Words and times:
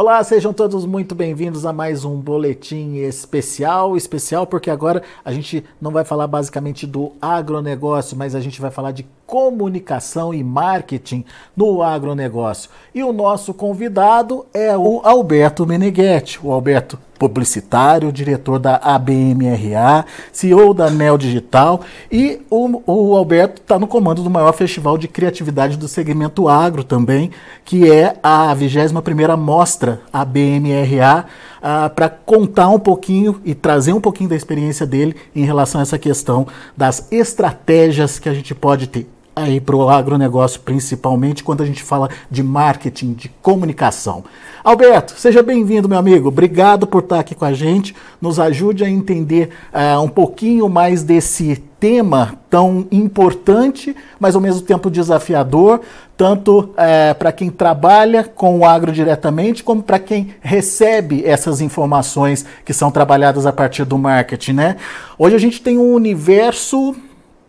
Olá, 0.00 0.22
sejam 0.22 0.52
todos 0.52 0.86
muito 0.86 1.12
bem-vindos 1.12 1.66
a 1.66 1.72
mais 1.72 2.04
um 2.04 2.20
boletim 2.20 2.98
especial. 2.98 3.96
Especial 3.96 4.46
porque 4.46 4.70
agora 4.70 5.02
a 5.24 5.32
gente 5.32 5.64
não 5.80 5.90
vai 5.90 6.04
falar 6.04 6.28
basicamente 6.28 6.86
do 6.86 7.14
agronegócio, 7.20 8.16
mas 8.16 8.36
a 8.36 8.40
gente 8.40 8.60
vai 8.60 8.70
falar 8.70 8.92
de 8.92 9.04
comunicação 9.26 10.32
e 10.32 10.44
marketing 10.44 11.24
no 11.56 11.82
agronegócio. 11.82 12.70
E 12.94 13.02
o 13.02 13.12
nosso 13.12 13.52
convidado 13.52 14.46
é 14.54 14.78
o 14.78 15.00
Alberto 15.02 15.66
Meneghetti. 15.66 16.38
O 16.44 16.52
Alberto 16.52 16.96
publicitário, 17.18 18.12
diretor 18.12 18.58
da 18.58 18.76
ABMRA, 18.76 20.04
CEO 20.32 20.72
da 20.72 20.88
Neo 20.88 21.18
Digital 21.18 21.80
e 22.10 22.40
o, 22.48 22.82
o 22.86 23.16
Alberto 23.16 23.60
está 23.60 23.78
no 23.78 23.86
comando 23.86 24.22
do 24.22 24.30
maior 24.30 24.52
festival 24.52 24.96
de 24.96 25.08
criatividade 25.08 25.76
do 25.76 25.88
segmento 25.88 26.48
agro 26.48 26.84
também, 26.84 27.30
que 27.64 27.90
é 27.90 28.16
a 28.22 28.54
21ª 28.54 29.36
Mostra 29.36 30.00
ABMRA, 30.12 31.26
ah, 31.60 31.90
para 31.90 32.08
contar 32.08 32.68
um 32.68 32.78
pouquinho 32.78 33.40
e 33.44 33.54
trazer 33.54 33.92
um 33.92 34.00
pouquinho 34.00 34.30
da 34.30 34.36
experiência 34.36 34.86
dele 34.86 35.16
em 35.34 35.44
relação 35.44 35.80
a 35.80 35.82
essa 35.82 35.98
questão 35.98 36.46
das 36.76 37.10
estratégias 37.10 38.18
que 38.18 38.28
a 38.28 38.34
gente 38.34 38.54
pode 38.54 38.86
ter 38.86 39.17
aí 39.42 39.60
para 39.60 39.76
o 39.76 39.88
agronegócio, 39.88 40.60
principalmente 40.60 41.44
quando 41.44 41.62
a 41.62 41.66
gente 41.66 41.82
fala 41.82 42.08
de 42.30 42.42
marketing, 42.42 43.12
de 43.12 43.28
comunicação. 43.42 44.24
Alberto, 44.62 45.14
seja 45.16 45.42
bem-vindo, 45.42 45.88
meu 45.88 45.98
amigo. 45.98 46.28
Obrigado 46.28 46.86
por 46.86 47.02
estar 47.02 47.20
aqui 47.20 47.34
com 47.34 47.44
a 47.44 47.52
gente. 47.52 47.94
Nos 48.20 48.38
ajude 48.38 48.84
a 48.84 48.90
entender 48.90 49.50
uh, 49.72 50.00
um 50.02 50.08
pouquinho 50.08 50.68
mais 50.68 51.02
desse 51.02 51.62
tema 51.78 52.34
tão 52.50 52.86
importante, 52.90 53.94
mas 54.18 54.34
ao 54.34 54.40
mesmo 54.40 54.62
tempo 54.62 54.90
desafiador, 54.90 55.80
tanto 56.16 56.60
uh, 56.60 57.14
para 57.18 57.30
quem 57.30 57.50
trabalha 57.50 58.24
com 58.24 58.58
o 58.58 58.64
agro 58.64 58.90
diretamente, 58.90 59.62
como 59.62 59.82
para 59.82 59.98
quem 59.98 60.34
recebe 60.40 61.24
essas 61.24 61.60
informações 61.60 62.44
que 62.64 62.74
são 62.74 62.90
trabalhadas 62.90 63.46
a 63.46 63.52
partir 63.52 63.84
do 63.84 63.96
marketing, 63.96 64.54
né? 64.54 64.76
Hoje 65.16 65.36
a 65.36 65.38
gente 65.38 65.62
tem 65.62 65.78
um 65.78 65.94
universo 65.94 66.96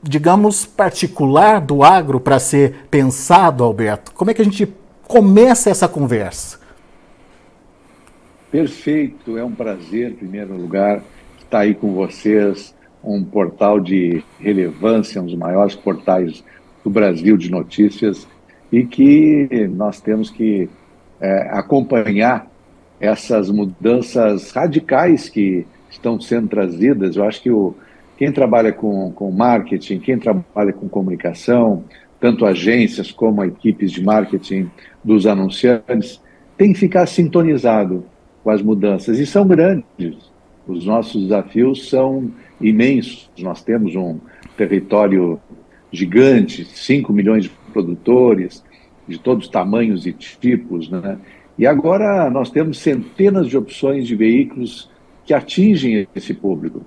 digamos, 0.01 0.65
particular 0.65 1.59
do 1.59 1.83
agro 1.83 2.19
para 2.19 2.39
ser 2.39 2.87
pensado, 2.89 3.63
Alberto? 3.63 4.13
Como 4.13 4.31
é 4.31 4.33
que 4.33 4.41
a 4.41 4.45
gente 4.45 4.73
começa 5.07 5.69
essa 5.69 5.87
conversa? 5.87 6.59
Perfeito, 8.51 9.37
é 9.37 9.43
um 9.43 9.51
prazer, 9.51 10.11
em 10.11 10.15
primeiro 10.15 10.55
lugar, 10.55 11.03
estar 11.39 11.59
aí 11.59 11.75
com 11.75 11.93
vocês, 11.93 12.73
um 13.03 13.23
portal 13.23 13.79
de 13.79 14.23
relevância, 14.39 15.21
um 15.21 15.25
dos 15.25 15.35
maiores 15.35 15.75
portais 15.75 16.43
do 16.83 16.89
Brasil 16.89 17.37
de 17.37 17.51
notícias, 17.51 18.27
e 18.71 18.85
que 18.85 19.67
nós 19.71 19.99
temos 20.01 20.29
que 20.29 20.69
é, 21.19 21.49
acompanhar 21.51 22.47
essas 22.99 23.49
mudanças 23.49 24.51
radicais 24.51 25.29
que 25.29 25.65
estão 25.89 26.19
sendo 26.19 26.47
trazidas. 26.47 27.15
Eu 27.15 27.23
acho 27.23 27.41
que 27.41 27.51
o, 27.51 27.75
quem 28.19 28.33
trabalha 28.33 28.73
com, 28.73 29.13
com 29.13 29.31
marketing, 29.31 29.97
quem 29.97 30.19
trabalha 30.19 30.73
com 30.73 30.89
comunicação, 30.89 31.85
tanto 32.19 32.45
agências 32.45 33.13
como 33.13 33.41
equipes 33.45 33.93
de 33.93 34.03
marketing 34.03 34.69
dos 35.01 35.25
anunciantes, 35.25 36.21
tem 36.57 36.73
que 36.73 36.79
ficar 36.79 37.05
sintonizado 37.05 38.03
com 38.43 38.49
as 38.49 38.61
mudanças. 38.61 39.19
E 39.19 39.25
são 39.25 39.47
grandes. 39.47 40.17
Os 40.67 40.85
nossos 40.85 41.21
desafios 41.23 41.87
são 41.87 42.29
imensos. 42.59 43.31
Nós 43.39 43.63
temos 43.63 43.95
um 43.95 44.19
território 44.57 45.39
gigante, 45.89 46.65
5 46.65 47.13
milhões 47.13 47.45
de 47.45 47.51
produtores, 47.71 48.61
de 49.07 49.17
todos 49.17 49.45
os 49.45 49.49
tamanhos 49.49 50.05
e 50.05 50.11
tipos. 50.11 50.89
Né? 50.89 51.17
E 51.57 51.65
agora 51.65 52.29
nós 52.29 52.51
temos 52.51 52.79
centenas 52.79 53.47
de 53.47 53.57
opções 53.57 54.05
de 54.05 54.13
veículos 54.13 54.91
que 55.23 55.33
atingem 55.33 56.05
esse 56.13 56.33
público. 56.33 56.85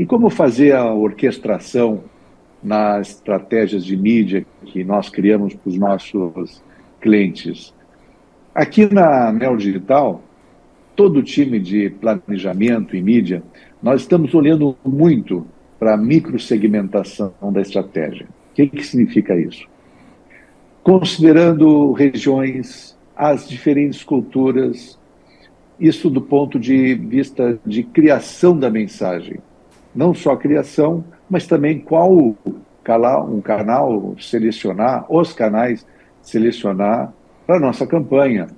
E 0.00 0.06
como 0.06 0.30
fazer 0.30 0.74
a 0.74 0.94
orquestração 0.94 2.04
nas 2.62 3.10
estratégias 3.10 3.84
de 3.84 3.98
mídia 3.98 4.46
que 4.64 4.82
nós 4.82 5.10
criamos 5.10 5.52
para 5.52 5.68
os 5.68 5.76
nossos 5.76 6.62
clientes? 7.02 7.74
Aqui 8.54 8.90
na 8.90 9.30
Neo 9.30 9.58
Digital, 9.58 10.22
todo 10.96 11.18
o 11.18 11.22
time 11.22 11.60
de 11.60 11.90
planejamento 11.90 12.96
e 12.96 13.02
mídia, 13.02 13.42
nós 13.82 14.00
estamos 14.00 14.32
olhando 14.32 14.74
muito 14.82 15.46
para 15.78 15.92
a 15.92 15.98
microsegmentação 15.98 17.34
da 17.52 17.60
estratégia. 17.60 18.26
O 18.52 18.54
que, 18.54 18.68
que 18.68 18.82
significa 18.82 19.38
isso? 19.38 19.68
Considerando 20.82 21.92
regiões, 21.92 22.96
as 23.14 23.46
diferentes 23.46 24.02
culturas, 24.02 24.98
isso 25.78 26.08
do 26.08 26.22
ponto 26.22 26.58
de 26.58 26.94
vista 26.94 27.60
de 27.66 27.82
criação 27.82 28.58
da 28.58 28.70
mensagem 28.70 29.40
não 29.94 30.14
só 30.14 30.32
a 30.32 30.36
criação, 30.36 31.04
mas 31.28 31.46
também 31.46 31.78
qual 31.78 32.34
canal, 32.82 33.28
um 33.28 33.40
canal 33.40 34.14
selecionar, 34.18 35.04
os 35.08 35.32
canais 35.32 35.86
selecionar 36.22 37.12
para 37.46 37.56
a 37.56 37.60
nossa 37.60 37.86
campanha. 37.86 38.48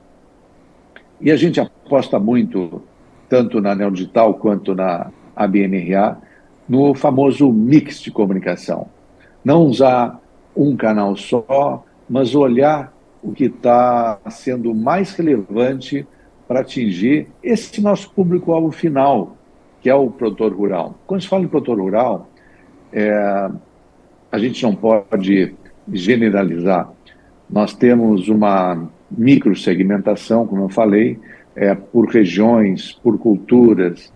E 1.20 1.30
a 1.30 1.36
gente 1.36 1.60
aposta 1.60 2.18
muito, 2.18 2.82
tanto 3.28 3.60
na 3.60 3.74
Neo 3.74 3.90
Digital 3.90 4.34
quanto 4.34 4.74
na 4.74 5.10
ABNRA, 5.36 6.18
no 6.68 6.94
famoso 6.94 7.52
mix 7.52 8.00
de 8.00 8.10
comunicação. 8.10 8.86
Não 9.44 9.62
usar 9.62 10.20
um 10.56 10.76
canal 10.76 11.16
só, 11.16 11.84
mas 12.08 12.34
olhar 12.34 12.92
o 13.22 13.32
que 13.32 13.44
está 13.44 14.18
sendo 14.28 14.74
mais 14.74 15.14
relevante 15.14 16.06
para 16.46 16.60
atingir 16.60 17.28
esse 17.42 17.80
nosso 17.80 18.10
público-alvo 18.10 18.70
final, 18.70 19.36
que 19.82 19.90
é 19.90 19.94
o 19.94 20.08
produtor 20.08 20.54
rural. 20.54 20.96
Quando 21.06 21.22
se 21.22 21.28
fala 21.28 21.42
em 21.42 21.48
produtor 21.48 21.80
rural, 21.80 22.30
é, 22.92 23.50
a 24.30 24.38
gente 24.38 24.62
não 24.62 24.76
pode 24.76 25.54
generalizar. 25.92 26.90
Nós 27.50 27.74
temos 27.74 28.28
uma 28.28 28.88
microsegmentação, 29.10 30.46
como 30.46 30.62
eu 30.62 30.68
falei, 30.68 31.18
é, 31.56 31.74
por 31.74 32.08
regiões, 32.08 32.92
por 32.92 33.18
culturas, 33.18 34.12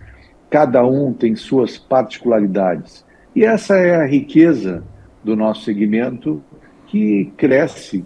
cada 0.49 0.85
um 0.85 1.11
tem 1.11 1.35
suas 1.35 1.77
particularidades. 1.77 3.05
E 3.35 3.43
essa 3.43 3.75
é 3.75 3.97
a 3.97 4.05
riqueza 4.05 4.83
do 5.23 5.35
nosso 5.35 5.65
segmento, 5.65 6.41
que 6.87 7.31
cresce 7.35 8.05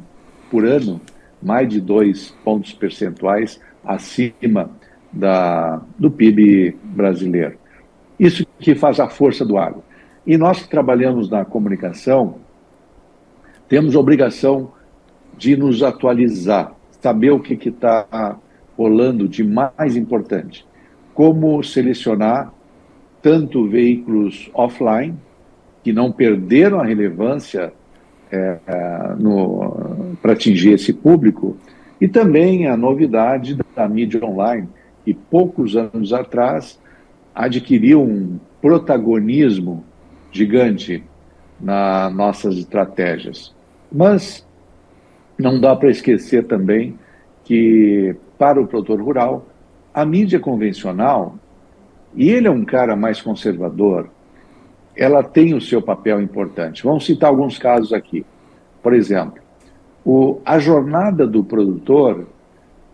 por 0.50 0.66
ano 0.66 1.00
mais 1.42 1.70
de 1.70 1.80
dois 1.80 2.32
pontos 2.44 2.74
percentuais 2.74 3.62
acima 3.86 4.72
da, 5.12 5.82
do 5.98 6.10
PIB 6.10 6.76
brasileiro. 6.84 7.58
Isso 8.20 8.46
que 8.60 8.76
faz 8.76 9.00
a 9.00 9.10
força 9.10 9.44
do 9.44 9.58
agro. 9.58 9.84
E 10.26 10.38
nós 10.38 10.62
que 10.62 10.70
trabalhamos 10.70 11.30
na 11.30 11.44
comunicação, 11.44 12.36
temos 13.68 13.96
a 13.96 14.00
obrigação 14.00 14.72
de 15.38 15.58
nos 15.58 15.82
atualizar, 15.82 16.74
saber 17.02 17.32
o 17.32 17.40
que 17.40 17.70
está 17.70 18.38
rolando 18.78 19.28
de 19.28 19.44
mais 19.44 19.96
importante. 19.96 20.66
Como 21.14 21.64
selecionar 21.64 22.54
tanto 23.22 23.68
veículos 23.68 24.50
offline, 24.54 25.16
que 25.84 25.92
não 25.92 26.12
perderam 26.12 26.80
a 26.80 26.86
relevância 26.86 27.74
é, 28.32 28.60
é 28.68 29.16
para 30.22 30.34
atingir 30.34 30.74
esse 30.74 30.94
público, 30.94 31.58
e 32.00 32.08
também 32.08 32.68
a 32.68 32.78
novidade 32.78 33.58
da 33.76 33.88
mídia 33.88 34.24
online, 34.24 34.68
que 35.04 35.14
poucos 35.14 35.76
anos 35.76 36.14
atrás 36.14 36.80
adquiriu 37.34 38.02
um 38.02 38.40
protagonismo 38.62 39.84
gigante 40.32 41.04
nas 41.60 42.14
nossas 42.14 42.58
estratégias. 42.58 43.54
Mas 43.92 44.46
não 45.38 45.60
dá 45.60 45.76
para 45.76 45.90
esquecer 45.90 46.46
também 46.46 46.98
que, 47.44 48.16
para 48.38 48.62
o 48.62 48.68
produtor 48.68 49.02
rural, 49.02 49.48
a 49.94 50.06
mídia 50.06 50.40
convencional, 50.40 51.36
e 52.16 52.30
ele 52.30 52.48
é 52.48 52.52
um 52.52 52.64
cara 52.64 52.96
mais 52.96 53.22
conservador, 53.22 54.10
ela 54.96 55.24
tem 55.24 55.54
o 55.54 55.62
seu 55.62 55.82
papel 55.82 56.22
importante. 56.22 56.84
Vamos 56.84 57.06
citar 57.06 57.30
alguns 57.30 57.58
casos 57.58 57.94
aqui. 57.94 58.26
Por 58.84 58.94
exemplo, 58.94 59.42
o, 60.06 60.40
a 60.46 60.60
jornada 60.60 61.26
do 61.26 61.44
produtor 61.44 62.28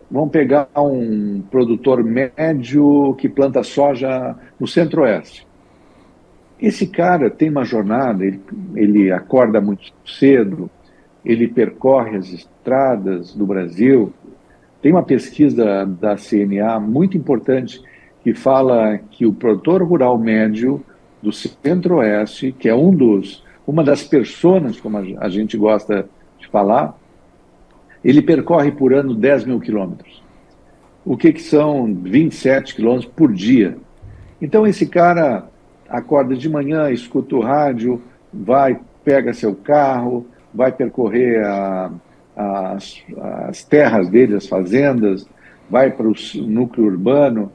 Vamos 0.10 0.32
pegar 0.32 0.70
um 0.78 1.42
produtor 1.52 2.02
médio 2.02 3.14
que 3.16 3.28
planta 3.28 3.62
soja 3.62 4.36
no 4.58 4.66
centro-oeste. 4.66 5.46
Esse 6.60 6.88
cara 6.88 7.30
tem 7.30 7.50
uma 7.50 7.66
jornada, 7.66 8.26
ele, 8.26 8.42
ele 8.74 9.12
acorda 9.12 9.60
muito 9.60 9.92
cedo, 10.06 10.70
ele 11.26 11.48
percorre 11.48 12.16
as 12.16 12.30
estradas 12.30 13.34
do 13.34 13.46
Brasil. 13.46 14.14
Tem 14.82 14.94
uma 14.94 15.04
pesquisa 15.04 15.86
da 15.86 16.16
CNA 16.16 16.80
muito 16.80 17.18
importante 17.18 17.82
que 18.24 18.34
fala 18.34 18.98
que 19.12 19.26
o 19.26 19.34
produtor 19.34 19.84
rural 19.84 20.18
médio 20.18 20.82
do 21.22 21.34
Centro-Oeste, 21.34 22.54
que 22.58 22.70
é 22.70 22.74
um 22.74 22.96
dos, 22.96 23.44
uma 23.66 23.84
das 23.84 24.04
personas, 24.04 24.80
como 24.80 24.98
a 24.98 25.30
gente 25.30 25.58
gosta 25.58 26.08
de 26.40 26.48
falar, 26.48 26.98
ele 28.08 28.22
percorre 28.22 28.72
por 28.72 28.94
ano 28.94 29.14
10 29.14 29.44
mil 29.44 29.60
quilômetros. 29.60 30.24
o 31.04 31.18
que, 31.18 31.34
que 31.34 31.42
são 31.42 31.94
27 31.94 32.76
quilômetros 32.76 33.12
por 33.14 33.34
dia. 33.34 33.78
Então 34.42 34.66
esse 34.66 34.86
cara 34.86 35.50
acorda 35.90 36.36
de 36.36 36.50
manhã, 36.50 36.90
escuta 36.90 37.36
o 37.36 37.42
rádio, 37.42 38.02
vai, 38.34 38.80
pega 39.04 39.34
seu 39.34 39.54
carro, 39.56 40.26
vai 40.54 40.72
percorrer 40.72 41.46
a, 41.46 41.92
a, 42.36 42.72
as, 42.74 43.02
as 43.50 43.64
terras 43.66 44.10
dele, 44.10 44.36
as 44.36 44.48
fazendas, 44.48 45.28
vai 45.70 45.92
para 45.92 46.08
o 46.08 46.14
núcleo 46.36 46.88
urbano, 46.88 47.52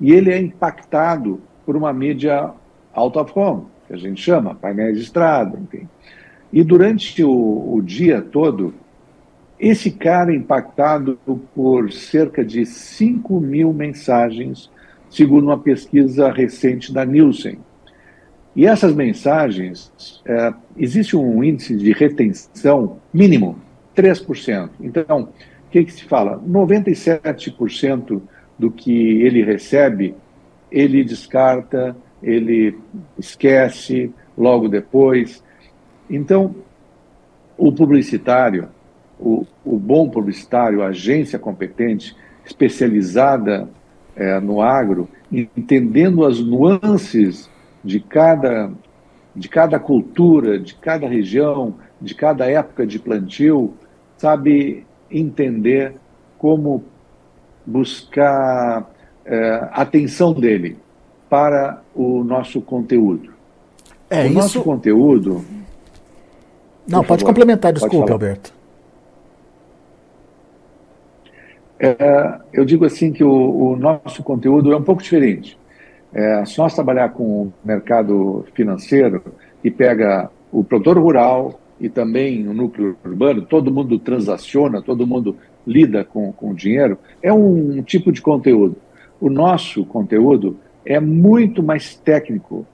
e 0.00 0.12
ele 0.12 0.32
é 0.32 0.40
impactado 0.40 1.40
por 1.64 1.76
uma 1.76 1.92
mídia 1.92 2.50
out 2.92 3.18
of 3.18 3.32
home, 3.36 3.66
que 3.86 3.94
a 3.94 3.96
gente 3.96 4.20
chama, 4.20 4.54
painéis 4.54 4.96
de 4.96 5.04
estrada, 5.04 5.58
enfim. 5.60 5.88
E 6.52 6.64
durante 6.64 7.22
o, 7.22 7.74
o 7.74 7.80
dia 7.80 8.20
todo, 8.20 8.74
esse 9.62 9.92
cara 9.92 10.34
impactado 10.34 11.16
por 11.54 11.92
cerca 11.92 12.44
de 12.44 12.66
5 12.66 13.38
mil 13.38 13.72
mensagens, 13.72 14.68
segundo 15.08 15.44
uma 15.44 15.58
pesquisa 15.58 16.32
recente 16.32 16.92
da 16.92 17.04
Nielsen. 17.04 17.60
E 18.56 18.66
essas 18.66 18.92
mensagens, 18.92 20.20
é, 20.26 20.52
existe 20.76 21.16
um 21.16 21.44
índice 21.44 21.76
de 21.76 21.92
retenção 21.92 22.98
mínimo, 23.14 23.56
3%. 23.94 24.68
Então, 24.80 25.28
o 25.66 25.70
que, 25.70 25.84
que 25.84 25.92
se 25.92 26.06
fala? 26.06 26.40
97% 26.40 28.20
do 28.58 28.68
que 28.68 29.22
ele 29.22 29.44
recebe, 29.44 30.16
ele 30.72 31.04
descarta, 31.04 31.96
ele 32.20 32.76
esquece 33.16 34.12
logo 34.36 34.68
depois. 34.68 35.40
Então, 36.10 36.52
o 37.56 37.70
publicitário, 37.70 38.68
o, 39.22 39.46
o 39.64 39.78
bom 39.78 40.08
publicitário, 40.08 40.82
a 40.82 40.88
agência 40.88 41.38
competente, 41.38 42.16
especializada 42.44 43.68
é, 44.16 44.40
no 44.40 44.60
agro, 44.60 45.08
entendendo 45.30 46.26
as 46.26 46.40
nuances 46.40 47.48
de 47.84 48.00
cada, 48.00 48.70
de 49.34 49.48
cada 49.48 49.78
cultura, 49.78 50.58
de 50.58 50.74
cada 50.74 51.08
região, 51.08 51.74
de 52.00 52.14
cada 52.14 52.46
época 52.50 52.86
de 52.86 52.98
plantio, 52.98 53.74
sabe 54.18 54.84
entender 55.10 55.94
como 56.36 56.84
buscar 57.64 58.90
é, 59.24 59.68
atenção 59.72 60.32
dele 60.34 60.76
para 61.30 61.80
o 61.94 62.24
nosso 62.24 62.60
conteúdo. 62.60 63.32
É, 64.10 64.24
o 64.24 64.26
isso... 64.26 64.34
nosso 64.34 64.62
conteúdo. 64.62 65.44
Não, 66.86 67.04
pode 67.04 67.20
favor, 67.20 67.26
complementar, 67.26 67.72
desculpe, 67.72 68.10
Alberto. 68.10 68.52
É, 71.84 72.38
eu 72.52 72.64
digo 72.64 72.84
assim 72.84 73.10
que 73.10 73.24
o, 73.24 73.72
o, 73.72 73.76
nosso 73.76 74.22
conteúdo 74.22 74.72
é 74.72 74.76
um 74.76 74.84
pouco 74.84 75.02
diferente. 75.02 75.58
É, 76.14 76.44
se 76.44 76.56
nós 76.58 76.76
trabalhar 76.76 77.08
com 77.08 77.24
o 77.24 77.52
mercado 77.64 78.44
financeiro 78.54 79.20
e 79.64 79.70
pega 79.70 80.30
o 80.52 80.62
produtor 80.62 80.96
rural 80.96 81.58
e 81.80 81.88
também 81.88 82.46
o 82.46 82.54
núcleo 82.54 82.96
urbano, 83.04 83.42
todo 83.42 83.72
mundo 83.72 83.98
transaciona, 83.98 84.80
todo 84.80 85.04
mundo 85.08 85.36
lida 85.66 86.04
com, 86.04 86.32
com 86.32 86.54
dinheiro, 86.54 86.96
é 87.20 87.32
um 87.32 87.82
tipo 87.82 88.12
de 88.12 88.22
conteúdo. 88.22 88.76
O 89.20 89.28
nosso 89.28 89.84
conteúdo 89.84 90.56
é 90.86 91.00
muito 91.00 91.64
mais 91.64 91.96
técnico, 91.96 92.64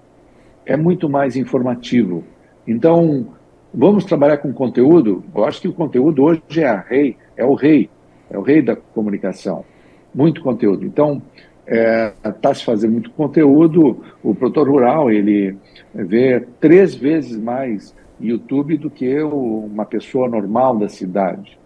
é 0.66 0.76
muito 0.76 1.08
mais 1.08 1.34
informativo. 1.34 2.25
Então, 2.66 3.28
vamos 3.72 4.05
trabalhar 4.05 4.37
com 4.37 4.52
conteúdo. 4.52 5.25
Eu 5.34 5.46
acho 5.46 5.62
que 5.62 5.69
o 5.69 5.72
conteúdo 5.72 6.25
hoje 6.25 6.43
é 6.58 6.66
a 6.66 6.81
rei, 6.81 7.16
é 7.38 7.44
o 7.44 7.55
rei, 7.55 7.88
é 8.31 8.39
o 8.39 8.43
rei 8.43 8.63
da 8.63 8.77
comunicação. 8.77 9.65
Muito 10.15 10.43
conteúdo. 10.43 10.85
Então, 10.85 11.23
está 11.67 12.29
é, 12.29 12.33
tá 12.33 12.55
se 12.55 12.65
fazendo 12.65 12.93
muito 12.93 13.11
conteúdo. 13.11 14.03
O 14.23 14.35
produtor 14.35 14.69
rural 14.69 15.11
ele 15.11 15.57
vê 15.95 16.41
três 16.61 16.95
vezes 16.95 17.37
mais 17.37 17.95
YouTube 18.21 18.79
do 18.79 18.91
que 18.91 19.23
uma 19.23 19.85
pessoa 19.85 20.29
normal 20.29 20.77
da 20.79 20.89
cidade. 20.89 21.59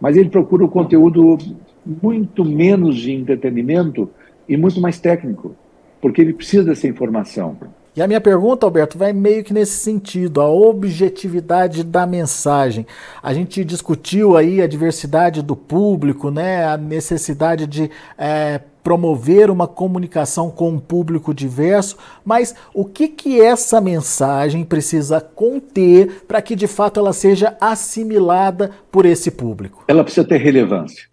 Mas 0.00 0.16
ele 0.16 0.28
procura 0.28 0.64
o 0.64 0.68
conteúdo 0.68 1.38
muito 1.84 2.44
menos 2.44 2.96
de 2.96 3.12
entretenimento 3.12 4.10
e 4.48 4.56
muito 4.56 4.80
mais 4.80 4.98
técnico, 4.98 5.54
porque 6.00 6.20
ele 6.20 6.32
precisa 6.32 6.64
dessa 6.64 6.88
informação. 6.88 7.56
E 7.94 8.00
a 8.00 8.06
minha 8.06 8.20
pergunta, 8.20 8.64
Alberto, 8.64 8.96
vai 8.96 9.12
meio 9.12 9.42
que 9.42 9.52
nesse 9.52 9.78
sentido, 9.78 10.40
a 10.40 10.48
objetividade 10.48 11.82
da 11.82 12.06
mensagem. 12.06 12.86
A 13.20 13.34
gente 13.34 13.64
discutiu 13.64 14.36
aí 14.36 14.62
a 14.62 14.66
diversidade 14.68 15.42
do 15.42 15.56
público, 15.56 16.30
né, 16.30 16.64
a 16.64 16.76
necessidade 16.76 17.66
de 17.66 17.90
é, 18.16 18.60
promover 18.82 19.50
uma 19.50 19.66
comunicação 19.66 20.50
com 20.50 20.70
um 20.70 20.78
público 20.78 21.34
diverso, 21.34 21.98
mas 22.24 22.54
o 22.72 22.84
que 22.84 23.08
que 23.08 23.40
essa 23.40 23.80
mensagem 23.80 24.64
precisa 24.64 25.20
conter 25.20 26.22
para 26.28 26.40
que 26.40 26.54
de 26.54 26.68
fato 26.68 27.00
ela 27.00 27.12
seja 27.12 27.56
assimilada 27.60 28.70
por 28.90 29.04
esse 29.04 29.32
público? 29.32 29.84
Ela 29.88 30.04
precisa 30.04 30.26
ter 30.26 30.38
relevância. 30.38 31.08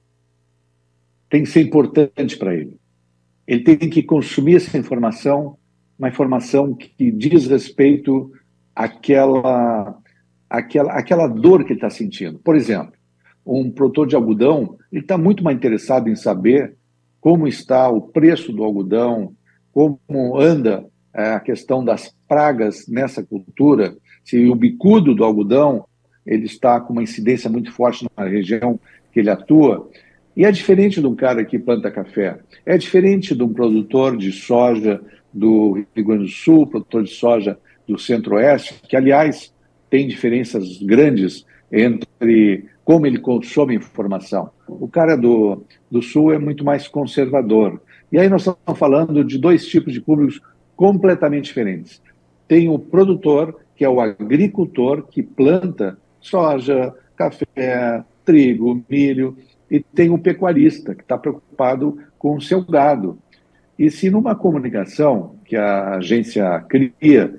Tem 1.28 1.44
que 1.44 1.50
ser 1.50 1.62
importante 1.62 2.38
para 2.38 2.54
ele. 2.54 2.78
Ele 3.48 3.64
tem 3.64 3.90
que 3.90 4.04
consumir 4.04 4.58
essa 4.58 4.78
informação 4.78 5.58
uma 5.98 6.10
informação 6.10 6.74
que 6.74 7.12
diz 7.12 7.48
respeito 7.48 8.32
àquela, 8.76 9.98
àquela, 10.50 10.94
àquela 10.94 11.28
dor 11.28 11.64
que 11.64 11.74
ele 11.74 11.78
está 11.78 11.90
sentindo. 11.90 12.40
Por 12.40 12.56
exemplo, 12.56 12.94
um 13.46 13.72
produtor 13.72 14.08
de 14.08 14.16
algodão 14.16 14.78
ele 14.92 15.02
está 15.02 15.18
muito 15.18 15.44
mais 15.44 15.58
interessado 15.58 16.10
em 16.10 16.16
saber 16.16 16.76
como 17.20 17.48
está 17.48 17.90
o 17.90 18.02
preço 18.02 18.52
do 18.52 18.64
algodão, 18.64 19.34
como 19.72 20.38
anda 20.38 20.86
é, 21.14 21.34
a 21.34 21.40
questão 21.40 21.84
das 21.84 22.14
pragas 22.28 22.88
nessa 22.88 23.24
cultura, 23.24 23.96
se 24.24 24.48
o 24.50 24.56
bicudo 24.56 25.16
do 25.16 25.24
algodão 25.24 25.86
ele 26.26 26.46
está 26.46 26.80
com 26.80 26.94
uma 26.94 27.04
incidência 27.04 27.50
muito 27.50 27.72
forte 27.72 28.06
na 28.16 28.26
região 28.26 28.80
que 29.12 29.20
ele 29.20 29.30
atua. 29.30 29.90
E 30.36 30.46
é 30.46 30.52
diferente 30.52 31.00
de 31.00 31.08
um 31.08 31.16
cara 31.16 31.44
que 31.44 31.58
planta 31.58 31.90
café, 31.90 32.38
é 32.66 32.78
diferente 32.78 33.34
de 33.34 33.42
um 33.42 33.52
produtor 33.52 34.16
de 34.16 34.32
soja 34.32 35.02
do 35.38 35.86
Rio 35.96 36.06
Grande 36.06 36.24
do 36.24 36.30
Sul, 36.30 36.68
produtor 36.68 37.04
de 37.04 37.12
soja 37.12 37.58
do 37.88 37.98
Centro-Oeste, 37.98 38.82
que, 38.88 38.96
aliás, 38.96 39.54
tem 39.90 40.08
diferenças 40.08 40.82
grandes 40.82 41.46
entre 41.72 42.66
como 42.84 43.06
ele 43.06 43.20
consome 43.20 43.76
informação. 43.76 44.50
O 44.68 44.88
cara 44.88 45.16
do, 45.16 45.64
do 45.92 46.02
Sul 46.02 46.34
é 46.34 46.40
muito 46.40 46.64
mais 46.64 46.88
conservador. 46.88 47.82
E 48.12 48.18
aí 48.18 48.30
nós 48.30 48.42
estamos 48.42 48.80
falando 48.80 49.24
de 49.24 49.38
dois 49.38 49.68
tipos 49.68 49.94
de 49.94 50.02
públicos 50.02 50.42
completamente 50.76 51.46
diferentes. 51.46 52.02
Tem 52.48 52.70
o 52.70 52.80
produtor, 52.80 53.60
que 53.76 53.84
é 53.84 53.90
o 53.90 54.00
agricultor, 54.00 55.04
que 55.04 55.22
planta 55.22 55.98
soja, 56.22 56.94
café, 57.16 58.04
trigo, 58.24 58.84
milho, 58.90 59.38
e 59.70 59.82
tem 59.82 60.10
o 60.10 60.18
pecuarista, 60.18 60.96
que 60.96 61.02
está 61.02 61.18
preocupado 61.18 61.98
com 62.18 62.36
o 62.36 62.42
seu 62.42 62.64
gado. 62.64 63.18
E 63.78 63.92
se 63.92 64.10
numa 64.10 64.36
comunicação 64.36 65.36
que 65.46 65.56
a 65.56 65.96
agência 65.96 66.60
cria, 66.68 67.34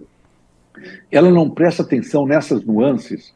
ela 1.10 1.30
não 1.30 1.50
presta 1.50 1.82
atenção 1.82 2.26
nessas 2.26 2.64
nuances, 2.64 3.34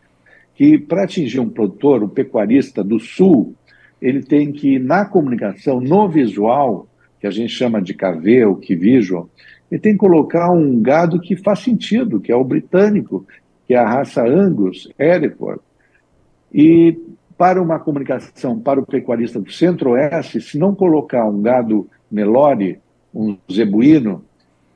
que 0.55 0.79
para 0.79 1.05
atingir 1.05 1.41
um 1.41 1.49
produtor, 1.49 2.05
um 2.05 2.09
pecuarista 2.09 2.85
do 2.85 3.01
sul, 3.01 3.55
ele 4.01 4.23
tem 4.23 4.53
que, 4.53 4.79
na 4.79 5.05
comunicação, 5.05 5.81
no 5.81 6.09
visual, 6.09 6.87
que 7.21 7.27
a 7.27 7.31
gente 7.31 7.53
chama 7.53 7.81
de 7.81 7.95
KV 7.95 8.45
ou 8.47 8.57
que 8.57 8.77
visual, 8.77 9.29
ele 9.71 9.81
tem 9.81 9.93
que 9.93 9.99
colocar 9.99 10.51
um 10.51 10.81
gado 10.81 11.21
que 11.21 11.35
faz 11.35 11.61
sentido, 11.61 12.21
que 12.21 12.31
é 12.31 12.37
o 12.37 12.45
britânico, 12.45 13.27
que 13.67 13.75
é 13.75 13.79
a 13.79 13.89
raça 13.89 14.23
Angus, 14.23 14.89
Hereford. 14.99 15.61
E 16.53 16.99
para 17.39 17.61
uma 17.61 17.79
comunicação 17.79 18.61
para 18.61 18.79
o 18.79 18.87
pecuarista 18.87 19.41
do 19.41 19.51
centro-oeste, 19.51 20.41
se 20.41 20.59
não 20.59 20.75
colocar 20.75 21.25
um 21.25 21.41
gado 21.41 21.89
Nelore, 22.11 22.79
um 23.15 23.37
zebuíno, 23.51 24.25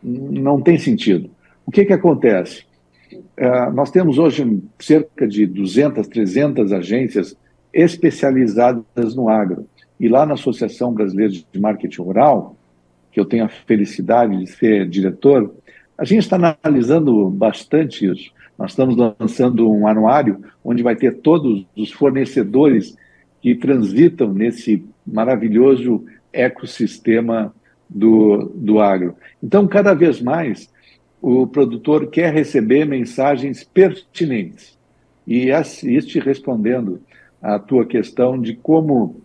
não 0.02 0.60
tem 0.60 0.78
sentido. 0.78 1.30
O 1.64 1.70
que, 1.70 1.84
que 1.84 1.92
acontece? 1.92 2.64
Uh, 3.12 3.72
nós 3.74 3.90
temos 3.90 4.18
hoje 4.18 4.62
cerca 4.78 5.26
de 5.26 5.46
200, 5.46 6.06
300 6.08 6.72
agências 6.72 7.36
especializadas 7.72 9.14
no 9.14 9.28
agro. 9.28 9.66
E 9.98 10.08
lá 10.08 10.26
na 10.26 10.34
Associação 10.34 10.92
Brasileira 10.92 11.32
de 11.32 11.60
Marketing 11.60 12.02
Rural, 12.02 12.56
que 13.10 13.18
eu 13.18 13.24
tenho 13.24 13.44
a 13.44 13.48
felicidade 13.48 14.36
de 14.36 14.46
ser 14.46 14.88
diretor, 14.88 15.54
a 15.96 16.04
gente 16.04 16.20
está 16.20 16.58
analisando 16.62 17.30
bastante 17.30 18.10
isso. 18.10 18.30
Nós 18.58 18.72
estamos 18.72 18.96
lançando 19.18 19.70
um 19.70 19.86
anuário 19.86 20.40
onde 20.64 20.82
vai 20.82 20.96
ter 20.96 21.18
todos 21.18 21.66
os 21.76 21.92
fornecedores 21.92 22.96
que 23.40 23.54
transitam 23.54 24.32
nesse 24.32 24.84
maravilhoso 25.06 26.04
ecossistema 26.32 27.54
do, 27.88 28.50
do 28.54 28.80
agro. 28.80 29.14
Então, 29.42 29.66
cada 29.66 29.94
vez 29.94 30.20
mais, 30.20 30.70
o 31.20 31.46
produtor 31.46 32.08
quer 32.08 32.32
receber 32.32 32.84
mensagens 32.84 33.64
pertinentes. 33.64 34.76
E 35.26 35.48
este 35.50 36.18
respondendo 36.18 37.00
à 37.42 37.58
tua 37.58 37.84
questão 37.84 38.40
de 38.40 38.54
como 38.54 39.20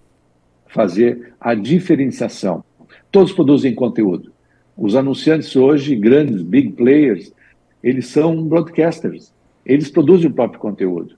fazer 0.67 1.33
a 1.39 1.53
diferenciação. 1.53 2.63
Todos 3.11 3.33
produzem 3.33 3.75
conteúdo. 3.75 4.31
Os 4.75 4.95
anunciantes 4.95 5.55
hoje, 5.55 5.95
grandes, 5.95 6.41
big 6.41 6.71
players, 6.71 7.31
eles 7.83 8.07
são 8.07 8.43
broadcasters. 8.43 9.33
Eles 9.65 9.89
produzem 9.89 10.29
o 10.29 10.33
próprio 10.33 10.59
conteúdo. 10.59 11.15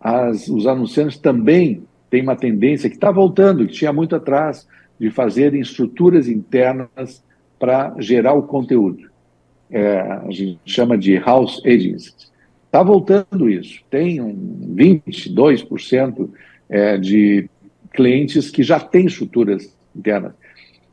As, 0.00 0.48
os 0.48 0.66
anunciantes 0.66 1.18
também 1.18 1.82
têm 2.10 2.22
uma 2.22 2.36
tendência 2.36 2.90
que 2.90 2.96
está 2.96 3.10
voltando, 3.10 3.66
que 3.66 3.72
tinha 3.72 3.92
muito 3.92 4.14
atrás, 4.14 4.68
de 5.02 5.10
fazerem 5.10 5.60
estruturas 5.60 6.28
internas 6.28 7.24
para 7.58 7.92
gerar 7.98 8.34
o 8.34 8.44
conteúdo. 8.44 9.10
É, 9.68 10.00
a 10.00 10.30
gente 10.30 10.60
chama 10.64 10.96
de 10.96 11.16
house 11.16 11.60
agencies. 11.66 12.30
Está 12.66 12.84
voltando 12.84 13.50
isso. 13.50 13.82
Tem 13.90 14.20
um 14.20 14.32
22% 14.76 16.30
é, 16.68 16.96
de 16.98 17.50
clientes 17.92 18.48
que 18.48 18.62
já 18.62 18.78
têm 18.78 19.06
estruturas 19.06 19.76
internas. 19.92 20.34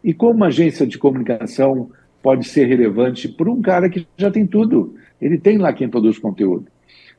E 0.04 0.12
como 0.12 0.34
uma 0.34 0.48
agência 0.48 0.88
de 0.88 0.98
comunicação 0.98 1.92
pode 2.20 2.48
ser 2.48 2.66
relevante 2.66 3.28
para 3.28 3.52
um 3.52 3.62
cara 3.62 3.92
que 3.92 4.08
já 4.18 4.32
tem 4.32 4.48
tudo? 4.48 4.96
Ele 5.22 5.38
tem 5.38 5.60
lá 5.60 5.72
quem 5.72 5.88
produz 5.88 6.18
conteúdo. 6.18 6.66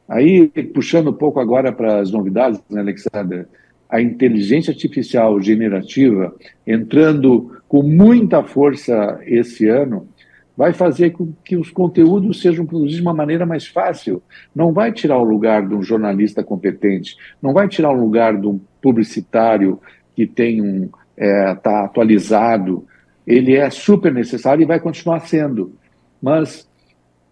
Aí, 0.08 0.48
puxando 0.74 1.10
um 1.10 1.16
pouco 1.16 1.38
agora 1.38 1.70
para 1.70 2.00
as 2.00 2.10
novidades, 2.10 2.60
né, 2.68 2.80
Alexander? 2.80 3.46
A 3.90 4.00
inteligência 4.00 4.70
artificial 4.70 5.40
generativa 5.40 6.34
entrando 6.66 7.60
com 7.68 7.82
muita 7.82 8.42
força 8.42 9.20
esse 9.24 9.68
ano 9.68 10.08
vai 10.56 10.72
fazer 10.72 11.10
com 11.10 11.32
que 11.44 11.56
os 11.56 11.70
conteúdos 11.70 12.40
sejam 12.40 12.66
produzidos 12.66 12.96
de 12.96 13.02
uma 13.02 13.14
maneira 13.14 13.46
mais 13.46 13.66
fácil. 13.66 14.22
Não 14.54 14.72
vai 14.72 14.92
tirar 14.92 15.18
o 15.18 15.24
lugar 15.24 15.66
de 15.66 15.74
um 15.74 15.82
jornalista 15.82 16.44
competente, 16.44 17.16
não 17.42 17.52
vai 17.52 17.66
tirar 17.66 17.90
o 17.90 18.00
lugar 18.00 18.38
de 18.38 18.46
um 18.46 18.60
publicitário 18.80 19.80
que 20.14 20.26
tem 20.26 20.60
um 20.60 20.88
está 21.20 21.50
é, 21.50 21.54
tá 21.54 21.84
atualizado. 21.84 22.86
Ele 23.26 23.54
é 23.54 23.68
super 23.70 24.12
necessário 24.12 24.62
e 24.62 24.66
vai 24.66 24.80
continuar 24.80 25.20
sendo. 25.20 25.74
Mas 26.20 26.68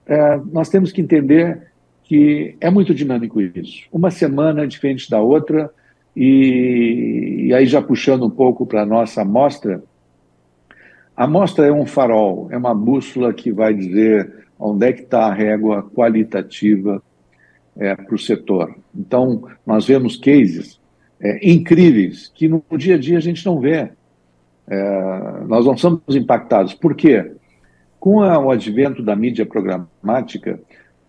é, 0.06 0.40
nós 0.52 0.68
temos 0.68 0.92
que 0.92 1.00
entender 1.00 1.68
que 2.04 2.56
é 2.60 2.70
muito 2.70 2.94
dinâmico 2.94 3.40
isso. 3.40 3.86
Uma 3.90 4.10
semana 4.10 4.62
é 4.62 4.66
diferente 4.66 5.10
da 5.10 5.20
outra, 5.20 5.70
e, 6.20 7.46
e 7.46 7.54
aí 7.54 7.64
já 7.64 7.80
puxando 7.80 8.26
um 8.26 8.30
pouco 8.30 8.66
para 8.66 8.82
a 8.82 8.86
nossa 8.86 9.22
amostra, 9.22 9.80
a 11.16 11.24
amostra 11.24 11.66
é 11.66 11.72
um 11.72 11.86
farol, 11.86 12.48
é 12.50 12.56
uma 12.56 12.74
bússola 12.74 13.32
que 13.32 13.52
vai 13.52 13.72
dizer 13.72 14.46
onde 14.58 14.86
é 14.86 14.92
que 14.92 15.02
está 15.02 15.26
a 15.26 15.32
régua 15.32 15.84
qualitativa 15.94 17.00
é, 17.76 17.94
para 17.94 18.14
o 18.16 18.18
setor. 18.18 18.74
Então, 18.92 19.44
nós 19.64 19.86
vemos 19.86 20.16
cases 20.16 20.80
é, 21.20 21.48
incríveis 21.48 22.32
que 22.34 22.48
no 22.48 22.64
dia 22.76 22.96
a 22.96 22.98
dia 22.98 23.18
a 23.18 23.20
gente 23.20 23.46
não 23.46 23.60
vê. 23.60 23.88
É, 24.66 25.44
nós 25.46 25.64
não 25.66 25.76
somos 25.76 26.16
impactados. 26.16 26.74
Por 26.74 26.96
quê? 26.96 27.30
Com 28.00 28.22
a, 28.22 28.36
o 28.40 28.50
advento 28.50 29.04
da 29.04 29.14
mídia 29.14 29.46
programática, 29.46 30.58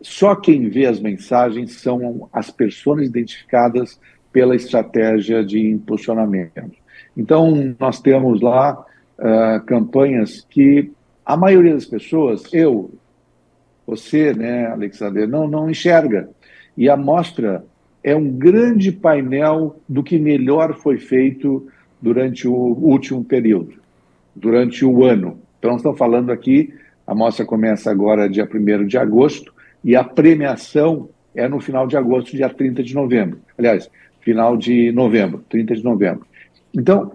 só 0.01 0.36
quem 0.36 0.70
vê 0.70 0.86
as 0.86 1.00
mensagens 1.00 1.82
são 1.82 2.30
as 2.32 2.51
pessoas 2.51 3.08
identificadas 3.08 4.00
pela 4.32 4.56
estratégia 4.56 5.44
de 5.44 5.60
impulsionamento. 5.60 6.72
Então, 7.16 7.76
nós 7.80 8.00
temos 8.00 8.42
lá 8.42 8.86
uh, 9.18 9.66
campanhas 9.66 10.46
que 10.50 10.92
a 11.26 11.36
maioria 11.36 11.74
das 11.74 11.86
pessoas, 11.86 12.44
eu, 12.54 12.92
você, 13.86 14.34
né, 14.34 14.68
Alexander, 14.68 15.28
não, 15.28 15.48
não 15.48 15.70
enxerga. 15.70 16.30
E 16.78 16.90
a 16.90 16.96
mostra 16.96 17.64
é 18.04 18.16
um 18.16 18.30
grande 18.30 18.92
painel 18.92 19.80
do 19.88 20.02
que 20.04 20.18
melhor 20.18 20.76
foi 20.76 20.98
feito 20.98 21.68
durante 22.02 22.48
o 22.48 22.54
último 22.54 23.24
período, 23.24 23.74
durante 24.36 24.86
o 24.86 25.04
ano. 25.04 25.40
Então, 25.58 25.76
estamos 25.76 25.98
falando 25.98 26.32
aqui, 26.32 26.74
a 27.06 27.14
mostra 27.14 27.46
começa 27.46 27.92
agora 27.92 28.30
dia 28.30 28.48
1 28.52 28.88
de 28.88 28.98
agosto, 28.98 29.54
e 29.84 29.96
a 29.96 30.04
premiação 30.04 31.10
é 31.36 31.48
no 31.48 31.60
final 31.60 31.88
de 31.88 31.98
agosto, 31.98 32.36
dia 32.36 32.50
30 32.50 32.84
de 32.84 32.96
novembro. 32.96 33.40
Aliás, 33.58 33.90
final 34.22 34.58
de 34.58 34.92
novembro, 34.92 35.44
30 35.50 35.76
de 35.76 35.84
novembro. 35.84 36.26
Então, 36.74 37.14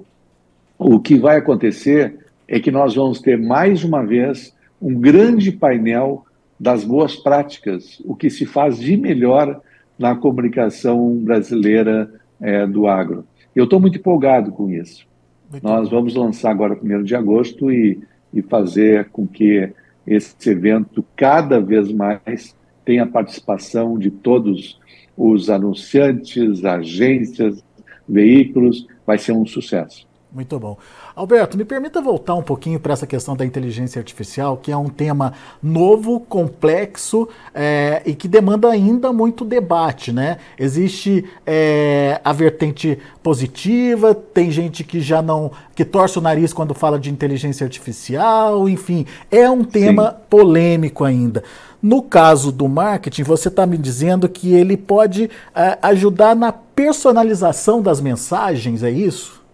o 0.78 0.99
que 0.99 1.16
vai 1.16 1.37
acontecer 1.37 2.18
é 2.46 2.58
que 2.61 2.70
nós 2.70 2.94
vamos 2.94 3.20
ter 3.20 3.38
mais 3.38 3.84
uma 3.84 4.04
vez 4.04 4.54
um 4.80 4.94
grande 4.94 5.50
painel 5.52 6.25
das 6.58 6.84
boas 6.84 7.16
práticas, 7.16 8.00
o 8.04 8.14
que 8.14 8.30
se 8.30 8.46
faz 8.46 8.78
de 8.78 8.96
melhor 8.96 9.61
na 9.99 10.14
comunicação 10.14 11.16
brasileira 11.16 12.11
é, 12.40 12.66
do 12.66 12.87
agro. 12.87 13.25
Eu 13.54 13.64
estou 13.64 13.80
muito 13.80 13.99
empolgado 13.99 14.50
com 14.50 14.68
isso. 14.70 15.06
Muito 15.50 15.62
Nós 15.62 15.88
bom. 15.88 15.96
vamos 15.96 16.14
lançar 16.14 16.50
agora, 16.50 16.78
1 16.82 17.02
de 17.02 17.14
agosto, 17.14 17.70
e, 17.70 18.00
e 18.32 18.42
fazer 18.42 19.08
com 19.11 19.26
que 19.26 19.70
esse 20.06 20.50
evento 20.50 21.04
cada 21.16 21.61
vez 21.61 21.90
mais 21.92 22.54
tenha 22.84 23.04
a 23.04 23.06
participação 23.06 23.99
de 23.99 24.11
todos 24.11 24.78
os 25.16 25.50
anunciantes, 25.50 26.64
agências, 26.64 27.62
veículos, 28.09 28.87
vai 29.06 29.18
ser 29.18 29.33
um 29.33 29.47
sucesso. 29.47 30.06
Muito 30.35 30.59
bom. 30.59 30.76
Alberto, 31.14 31.56
me 31.56 31.64
permita 31.64 32.00
voltar 32.00 32.35
um 32.35 32.42
pouquinho 32.42 32.80
para 32.80 32.92
essa 32.92 33.06
questão 33.06 33.37
da 33.37 33.47
inteligência 33.47 34.00
artificial, 34.00 34.56
que 34.56 34.73
é 34.73 34.76
um 34.76 34.88
tema 34.88 35.33
novo, 35.62 36.18
complexo 36.18 37.28
é, 37.54 38.02
e 38.04 38.16
que 38.16 38.26
demanda 38.26 38.68
ainda 38.68 39.12
muito 39.12 39.44
debate, 39.44 40.12
né? 40.12 40.38
Existe 40.59 41.25
é, 41.47 42.21
a 42.25 42.33
vertente 42.33 42.99
positiva, 43.23 44.12
tem 44.12 44.50
gente 44.50 44.83
que 44.83 45.00
já 45.00 45.23
não. 45.23 45.52
que 45.73 45.85
torce 45.85 46.18
o 46.18 46.21
nariz 46.21 46.52
quando 46.52 46.75
fala 46.75 46.99
de 46.99 47.11
inteligência 47.11 47.64
artificial, 47.64 48.68
enfim, 48.68 49.06
é 49.30 49.49
um 49.49 49.62
tema 49.62 50.11
Sim. 50.11 50.16
polêmico 50.28 51.04
ainda. 51.04 51.44
No 51.84 52.00
caso 52.00 52.50
do 52.50 52.66
marketing, 52.66 53.24
você 53.24 53.48
está 53.48 53.66
me 53.66 53.76
dizendo 53.76 54.26
que 54.26 54.54
ele 54.54 54.74
pode 54.74 55.30
é, 55.54 55.78
ajudar 55.82 56.34
na 56.34 56.50
personalização 56.50 57.82
das 57.82 58.00
mensagens, 58.00 58.82
é 58.82 58.90
isso? 58.90 59.44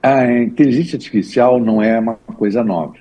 A 0.00 0.24
inteligência 0.32 0.94
artificial 0.94 1.58
não 1.58 1.82
é 1.82 1.98
uma 1.98 2.14
coisa 2.14 2.62
nova. 2.62 2.94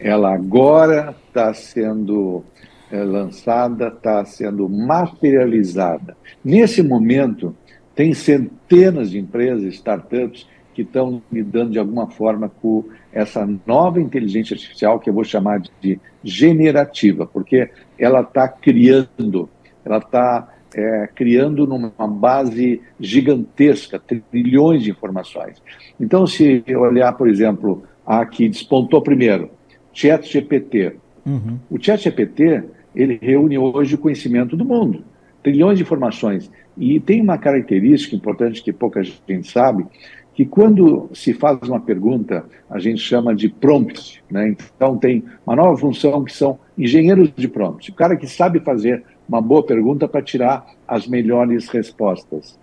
Ela 0.00 0.32
agora 0.32 1.14
está 1.28 1.52
sendo 1.52 2.42
é, 2.90 3.04
lançada, 3.04 3.88
está 3.88 4.24
sendo 4.24 4.66
materializada. 4.66 6.16
Nesse 6.42 6.82
momento, 6.82 7.54
tem 7.94 8.14
centenas 8.14 9.10
de 9.10 9.18
empresas, 9.18 9.74
startups, 9.74 10.48
que 10.72 10.80
estão 10.80 11.22
lidando 11.30 11.72
de 11.72 11.78
alguma 11.78 12.08
forma 12.08 12.48
com 12.48 12.82
essa 13.14 13.48
nova 13.64 14.00
inteligência 14.00 14.54
artificial, 14.54 14.98
que 14.98 15.08
eu 15.08 15.14
vou 15.14 15.22
chamar 15.22 15.62
de 15.80 16.00
generativa, 16.22 17.24
porque 17.24 17.70
ela 17.96 18.22
está 18.22 18.48
criando, 18.48 19.48
ela 19.84 19.98
está 19.98 20.52
é, 20.74 21.08
criando 21.14 21.64
numa 21.64 22.08
base 22.08 22.82
gigantesca, 22.98 24.02
trilhões 24.30 24.82
de 24.82 24.90
informações. 24.90 25.62
Então, 26.00 26.26
se 26.26 26.64
eu 26.66 26.80
olhar, 26.80 27.12
por 27.12 27.28
exemplo, 27.28 27.84
a 28.04 28.26
que 28.26 28.48
despontou 28.48 29.00
primeiro, 29.00 29.48
ChatGPT. 29.92 30.96
Uhum. 31.24 31.58
O 31.70 31.80
ChatGPT, 31.80 32.64
ele 32.96 33.18
reúne 33.22 33.56
hoje 33.56 33.94
o 33.94 33.98
conhecimento 33.98 34.56
do 34.56 34.64
mundo, 34.64 35.04
trilhões 35.40 35.78
de 35.78 35.84
informações. 35.84 36.50
E 36.76 36.98
tem 36.98 37.22
uma 37.22 37.38
característica 37.38 38.16
importante 38.16 38.60
que 38.60 38.72
pouca 38.72 39.04
gente 39.04 39.48
sabe, 39.48 39.86
que 40.34 40.44
quando 40.44 41.08
se 41.14 41.32
faz 41.32 41.68
uma 41.68 41.80
pergunta, 41.80 42.44
a 42.68 42.78
gente 42.80 43.00
chama 43.00 43.34
de 43.34 43.48
prompt. 43.48 44.22
Né? 44.28 44.56
Então, 44.76 44.98
tem 44.98 45.22
uma 45.46 45.54
nova 45.54 45.76
função 45.76 46.24
que 46.24 46.32
são 46.32 46.58
engenheiros 46.76 47.30
de 47.36 47.46
prompt. 47.46 47.90
O 47.90 47.94
cara 47.94 48.16
que 48.16 48.26
sabe 48.26 48.58
fazer 48.60 49.04
uma 49.28 49.40
boa 49.40 49.64
pergunta 49.64 50.08
para 50.08 50.20
tirar 50.20 50.66
as 50.86 51.06
melhores 51.06 51.68
respostas. 51.68 52.58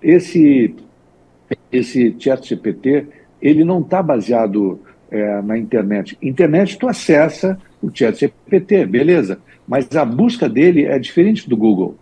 Esse, 0.00 0.74
esse 1.70 2.14
chat 2.18 2.48
GPT, 2.48 3.08
ele 3.40 3.64
não 3.64 3.80
está 3.80 4.00
baseado 4.00 4.80
é, 5.10 5.42
na 5.42 5.58
internet. 5.58 6.16
Internet, 6.22 6.78
tu 6.78 6.88
acessa 6.88 7.58
o 7.82 7.90
chat 7.92 8.18
GPT, 8.18 8.86
beleza. 8.86 9.40
Mas 9.66 9.94
a 9.96 10.04
busca 10.04 10.48
dele 10.48 10.84
é 10.84 10.98
diferente 10.98 11.48
do 11.48 11.56
Google, 11.56 11.96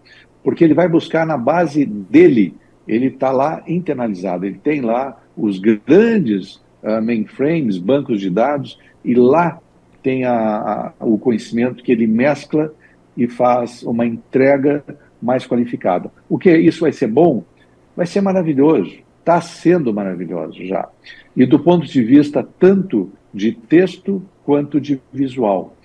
porque 0.45 0.63
ele 0.63 0.75
vai 0.75 0.89
buscar 0.89 1.27
na 1.27 1.37
base 1.37 1.85
dele, 1.85 2.55
ele 2.91 3.07
está 3.07 3.31
lá 3.31 3.63
internalizado, 3.69 4.45
ele 4.45 4.59
tem 4.59 4.81
lá 4.81 5.17
os 5.37 5.61
grandes 5.61 6.57
uh, 6.83 7.01
mainframes, 7.01 7.79
bancos 7.79 8.21
de 8.21 8.29
dados, 8.29 8.79
e 9.05 9.15
lá 9.15 9.61
tem 10.03 10.25
a, 10.25 10.93
a, 10.99 11.05
o 11.05 11.17
conhecimento 11.17 11.85
que 11.85 11.93
ele 11.93 12.07
mescla 12.07 12.75
e 13.17 13.29
faz 13.29 13.85
uma 13.85 14.05
entrega 14.05 14.85
mais 15.23 15.47
qualificada. 15.47 16.11
O 16.29 16.37
que 16.37 16.51
isso 16.57 16.81
vai 16.81 16.93
ser 16.93 17.07
bom? 17.07 17.45
Vai 17.97 18.07
ser 18.07 18.21
maravilhoso. 18.23 18.99
Está 19.21 19.41
sendo 19.41 19.95
maravilhoso 19.95 20.65
já. 20.65 20.89
E 21.37 21.47
do 21.47 21.61
ponto 21.61 21.87
de 21.87 22.03
vista 22.03 22.47
tanto 22.59 23.13
de 23.33 23.53
texto 23.53 24.23
quanto 24.45 24.81
de 24.81 25.01
visual. 25.13 25.77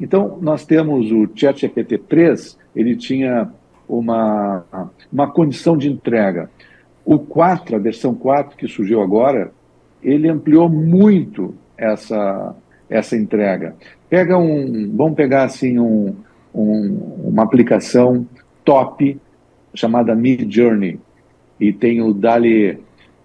Então, 0.00 0.38
nós 0.40 0.64
temos 0.64 1.10
o 1.12 1.28
ChatGPT 1.34 1.98
3, 1.98 2.58
ele 2.74 2.96
tinha 2.96 3.52
uma, 3.88 4.64
uma 5.12 5.30
condição 5.30 5.76
de 5.76 5.90
entrega. 5.90 6.50
O 7.04 7.18
4, 7.18 7.76
a 7.76 7.78
versão 7.78 8.14
4 8.14 8.56
que 8.56 8.66
surgiu 8.66 9.02
agora, 9.02 9.52
ele 10.02 10.28
ampliou 10.28 10.68
muito 10.68 11.54
essa, 11.76 12.54
essa 12.88 13.16
entrega. 13.16 13.74
Pega 14.08 14.38
um, 14.38 14.90
vamos 14.94 15.14
pegar 15.14 15.44
assim 15.44 15.78
um, 15.78 16.14
um, 16.54 17.22
uma 17.24 17.42
aplicação 17.42 18.26
top 18.64 19.20
chamada 19.74 20.14
Mid 20.14 20.50
Journey 20.50 20.98
e 21.58 21.72
tem 21.72 22.00
o 22.00 22.12
DALI. 22.12 22.78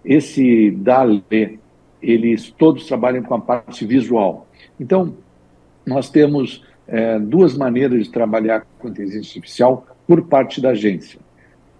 Esse 0.03 0.71
DALI, 0.71 1.59
eles 2.01 2.49
todos 2.51 2.85
trabalham 2.85 3.23
com 3.23 3.35
a 3.35 3.39
parte 3.39 3.85
visual. 3.85 4.47
Então, 4.79 5.13
nós 5.85 6.09
temos 6.09 6.63
é, 6.91 7.19
duas 7.19 7.55
maneiras 7.55 8.05
de 8.05 8.11
trabalhar 8.11 8.65
com 8.79 8.89
inteligência 8.89 9.39
artificial 9.39 9.87
por 10.07 10.23
parte 10.23 10.59
da 10.59 10.71
agência. 10.71 11.19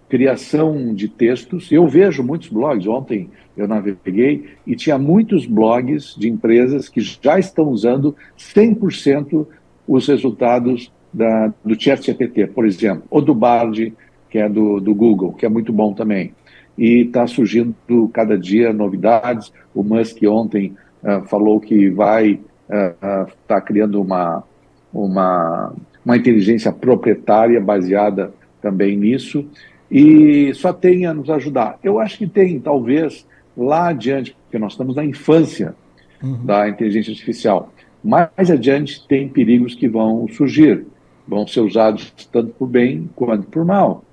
Criação 0.08 0.94
de 0.94 1.08
textos. 1.08 1.70
Eu 1.70 1.86
vejo 1.86 2.22
muitos 2.22 2.48
blogs. 2.48 2.86
Ontem 2.86 3.28
eu 3.56 3.66
naveguei 3.66 4.50
e 4.66 4.74
tinha 4.74 4.98
muitos 4.98 5.46
blogs 5.46 6.14
de 6.16 6.28
empresas 6.28 6.88
que 6.88 7.00
já 7.00 7.38
estão 7.38 7.68
usando 7.68 8.16
100% 8.38 9.46
os 9.86 10.06
resultados 10.06 10.92
da, 11.12 11.52
do 11.64 11.80
ChatGPT, 11.80 12.46
por 12.46 12.64
exemplo, 12.64 13.02
ou 13.10 13.20
do 13.20 13.34
Bard, 13.34 13.92
que 14.28 14.38
é 14.38 14.48
do, 14.48 14.80
do 14.80 14.94
Google, 14.94 15.32
que 15.32 15.44
é 15.44 15.48
muito 15.48 15.72
bom 15.72 15.92
também. 15.92 16.32
E 16.78 17.02
está 17.02 17.26
surgindo 17.26 17.74
cada 18.12 18.38
dia 18.38 18.72
novidades. 18.72 19.52
O 19.74 19.82
Musk 19.82 20.22
ontem 20.28 20.76
uh, 21.02 21.26
falou 21.26 21.58
que 21.58 21.90
vai 21.90 22.38
estar 22.68 23.58
uh, 23.58 23.60
uh, 23.60 23.64
criando 23.64 24.00
uma, 24.00 24.44
uma, 24.92 25.72
uma 26.04 26.16
inteligência 26.16 26.72
proprietária 26.72 27.60
baseada 27.60 28.32
também 28.60 28.96
nisso. 28.96 29.46
E 29.90 30.52
só 30.54 30.72
tem 30.72 31.06
a 31.06 31.14
nos 31.14 31.28
ajudar. 31.30 31.78
Eu 31.82 31.98
acho 31.98 32.18
que 32.18 32.26
tem, 32.26 32.60
talvez, 32.60 33.26
lá 33.56 33.88
adiante, 33.88 34.36
porque 34.44 34.58
nós 34.58 34.72
estamos 34.72 34.94
na 34.94 35.04
infância 35.04 35.74
uhum. 36.22 36.44
da 36.44 36.68
inteligência 36.68 37.10
artificial. 37.10 37.72
Mais 38.02 38.50
adiante 38.50 39.06
tem 39.06 39.28
perigos 39.28 39.74
que 39.74 39.88
vão 39.88 40.26
surgir, 40.28 40.86
vão 41.26 41.46
ser 41.46 41.60
usados 41.60 42.12
tanto 42.32 42.52
por 42.52 42.66
bem 42.66 43.10
quanto 43.14 43.46
por 43.48 43.64
mal. 43.64 44.04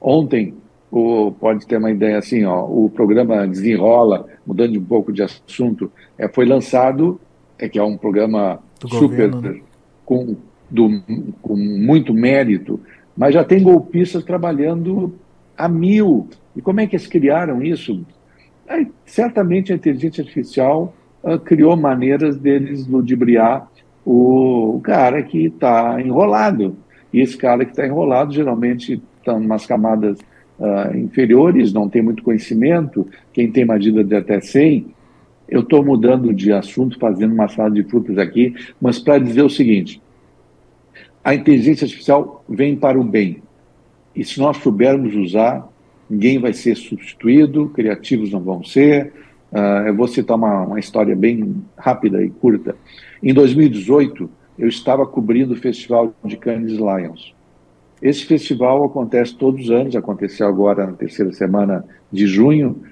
Ontem, 0.00 0.54
o, 0.90 1.30
pode 1.32 1.66
ter 1.66 1.76
uma 1.76 1.90
ideia 1.90 2.18
assim, 2.18 2.44
ó, 2.44 2.64
o 2.64 2.90
programa 2.90 3.46
Desenrola, 3.46 4.26
mudando 4.44 4.76
um 4.78 4.84
pouco 4.84 5.12
de 5.12 5.22
assunto, 5.22 5.92
é, 6.18 6.28
foi 6.28 6.44
lançado, 6.46 7.20
é 7.58 7.68
que 7.68 7.78
é 7.78 7.82
um 7.82 7.96
programa 7.96 8.58
do 8.80 8.88
super 8.88 9.30
governo, 9.30 9.40
né? 9.40 9.60
Com, 10.10 10.34
do, 10.68 11.00
com 11.40 11.56
muito 11.56 12.12
mérito, 12.12 12.80
mas 13.16 13.32
já 13.32 13.44
tem 13.44 13.62
golpistas 13.62 14.24
trabalhando 14.24 15.14
a 15.56 15.68
mil. 15.68 16.28
E 16.56 16.60
como 16.60 16.80
é 16.80 16.86
que 16.88 16.96
eles 16.96 17.06
criaram 17.06 17.62
isso? 17.62 18.04
certamente 19.04 19.72
a 19.72 19.74
inteligência 19.74 20.22
artificial 20.22 20.94
uh, 21.24 21.38
criou 21.40 21.76
maneiras 21.76 22.36
deles 22.36 22.86
ludibriar 22.86 23.68
o, 24.04 24.76
o 24.76 24.80
cara 24.80 25.22
que 25.24 25.46
está 25.46 26.00
enrolado. 26.00 26.76
E 27.12 27.20
esse 27.20 27.36
cara 27.36 27.64
que 27.64 27.72
está 27.72 27.84
enrolado 27.84 28.32
geralmente 28.32 29.02
está 29.18 29.34
umas 29.34 29.66
camadas 29.66 30.18
uh, 30.58 30.96
inferiores, 30.96 31.72
não 31.72 31.88
tem 31.88 32.00
muito 32.00 32.22
conhecimento. 32.22 33.08
Quem 33.32 33.50
tem 33.50 33.64
medida 33.64 34.04
de 34.04 34.14
até 34.14 34.40
100, 34.40 34.86
eu 35.50 35.60
estou 35.60 35.84
mudando 35.84 36.32
de 36.32 36.52
assunto, 36.52 36.98
fazendo 36.98 37.34
uma 37.34 37.48
sala 37.48 37.70
de 37.70 37.82
frutas 37.82 38.16
aqui, 38.16 38.54
mas 38.80 38.98
para 38.98 39.18
dizer 39.18 39.42
o 39.42 39.50
seguinte: 39.50 40.00
a 41.24 41.34
inteligência 41.34 41.84
artificial 41.84 42.44
vem 42.48 42.76
para 42.76 42.98
o 42.98 43.04
bem. 43.04 43.42
E 44.14 44.24
se 44.24 44.38
nós 44.38 44.56
soubermos 44.58 45.14
usar, 45.14 45.68
ninguém 46.08 46.38
vai 46.38 46.52
ser 46.52 46.76
substituído, 46.76 47.68
criativos 47.68 48.30
não 48.30 48.40
vão 48.40 48.62
ser. 48.64 49.12
Uh, 49.52 49.88
eu 49.88 49.96
vou 49.96 50.06
citar 50.06 50.36
uma, 50.36 50.62
uma 50.64 50.78
história 50.78 51.14
bem 51.16 51.56
rápida 51.76 52.22
e 52.22 52.30
curta. 52.30 52.76
Em 53.20 53.34
2018, 53.34 54.30
eu 54.58 54.68
estava 54.68 55.04
cobrindo 55.06 55.54
o 55.54 55.56
Festival 55.56 56.14
de 56.24 56.36
Cannes 56.36 56.72
Lions. 56.72 57.34
Esse 58.00 58.24
festival 58.24 58.84
acontece 58.84 59.34
todos 59.34 59.64
os 59.64 59.70
anos, 59.70 59.96
aconteceu 59.96 60.46
agora 60.46 60.86
na 60.86 60.92
terceira 60.92 61.32
semana 61.32 61.84
de 62.10 62.26
junho, 62.26 62.82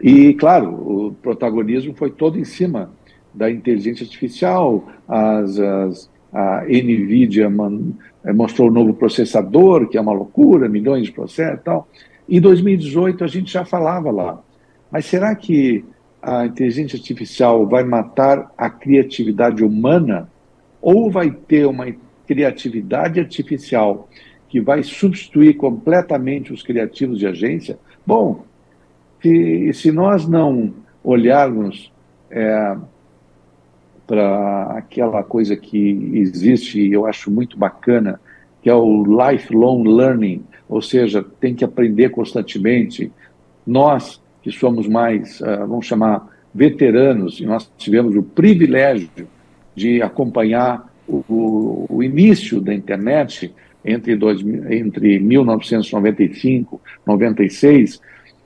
e, 0.00 0.34
claro, 0.34 0.68
o 0.68 1.12
protagonismo 1.14 1.94
foi 1.94 2.10
todo 2.10 2.38
em 2.38 2.44
cima 2.44 2.90
da 3.34 3.50
inteligência 3.50 4.04
artificial, 4.04 4.88
as, 5.06 5.58
as 5.58 6.10
a 6.32 6.64
NVIDIA 6.64 7.48
man, 7.48 7.94
mostrou 8.34 8.68
o 8.68 8.70
novo 8.70 8.92
processador, 8.92 9.88
que 9.88 9.96
é 9.96 10.00
uma 10.00 10.12
loucura, 10.12 10.68
milhões 10.68 11.06
de 11.06 11.12
processos 11.12 11.60
e 11.60 11.64
tal. 11.64 11.88
Em 12.28 12.40
2018 12.40 13.24
a 13.24 13.26
gente 13.26 13.52
já 13.52 13.64
falava 13.64 14.10
lá, 14.10 14.42
mas 14.90 15.06
será 15.06 15.34
que 15.34 15.84
a 16.20 16.46
inteligência 16.46 16.96
artificial 16.96 17.66
vai 17.66 17.84
matar 17.84 18.52
a 18.56 18.68
criatividade 18.68 19.64
humana 19.64 20.28
ou 20.80 21.10
vai 21.10 21.30
ter 21.30 21.66
uma 21.66 21.86
criatividade 22.26 23.18
artificial 23.20 24.08
que 24.48 24.60
vai 24.60 24.82
substituir 24.82 25.54
completamente 25.54 26.52
os 26.52 26.62
criativos 26.62 27.18
de 27.18 27.26
agência? 27.26 27.78
Bom, 28.06 28.44
se, 29.22 29.72
se 29.72 29.92
nós 29.92 30.26
não 30.26 30.72
olharmos 31.02 31.92
é, 32.30 32.76
para 34.06 34.78
aquela 34.78 35.22
coisa 35.22 35.54
que 35.54 36.10
existe 36.14 36.80
e 36.80 36.92
eu 36.92 37.06
acho 37.06 37.30
muito 37.30 37.58
bacana, 37.58 38.18
que 38.62 38.70
é 38.70 38.74
o 38.74 39.04
lifelong 39.04 39.82
learning, 39.84 40.42
ou 40.68 40.80
seja, 40.80 41.24
tem 41.40 41.54
que 41.54 41.64
aprender 41.64 42.08
constantemente. 42.08 43.12
Nós, 43.66 44.20
que 44.42 44.50
somos 44.50 44.88
mais, 44.88 45.40
uh, 45.40 45.66
vamos 45.66 45.86
chamar, 45.86 46.26
veteranos, 46.54 47.38
e 47.38 47.44
nós 47.44 47.70
tivemos 47.76 48.16
o 48.16 48.22
privilégio 48.22 49.28
de 49.74 50.00
acompanhar 50.02 50.90
o, 51.06 51.22
o, 51.28 51.86
o 51.88 52.02
início 52.02 52.60
da 52.60 52.74
internet 52.74 53.54
entre, 53.84 54.16
dois, 54.16 54.40
entre 54.70 55.18
1995 55.18 56.80
e 56.84 57.08
96, 57.08 58.00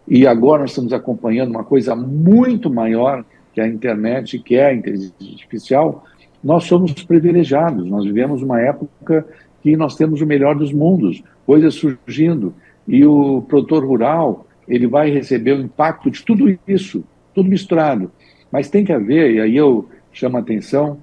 e 0.07 0.27
agora 0.27 0.63
nós 0.63 0.71
estamos 0.71 0.93
acompanhando 0.93 1.51
uma 1.51 1.65
coisa 1.65 1.95
muito 1.95 2.69
maior 2.69 3.25
que 3.53 3.61
a 3.61 3.67
internet, 3.67 4.39
que 4.39 4.57
é 4.57 4.67
a 4.67 4.75
inteligência 4.75 5.15
artificial, 5.21 6.05
nós 6.43 6.65
somos 6.65 6.93
privilegiados. 7.05 7.87
Nós 7.87 8.05
vivemos 8.05 8.43
uma 8.43 8.61
época 8.61 9.27
que 9.63 9.77
nós 9.77 9.95
temos 9.97 10.21
o 10.21 10.27
melhor 10.27 10.57
dos 10.57 10.73
mundos, 10.73 11.23
coisas 11.47 11.75
surgindo, 11.75 12.55
e 12.87 13.05
o 13.07 13.43
produtor 13.43 13.85
rural 13.85 14.47
ele 14.67 14.87
vai 14.87 15.11
receber 15.11 15.53
o 15.53 15.61
impacto 15.61 16.11
de 16.11 16.23
tudo 16.25 16.59
isso, 16.67 17.05
tudo 17.35 17.49
misturado. 17.49 18.11
Mas 18.51 18.69
tem 18.69 18.85
que 18.85 18.93
haver, 18.93 19.35
e 19.35 19.41
aí 19.41 19.57
eu 19.57 19.89
chamo 20.13 20.37
a 20.37 20.41
atenção, 20.41 20.99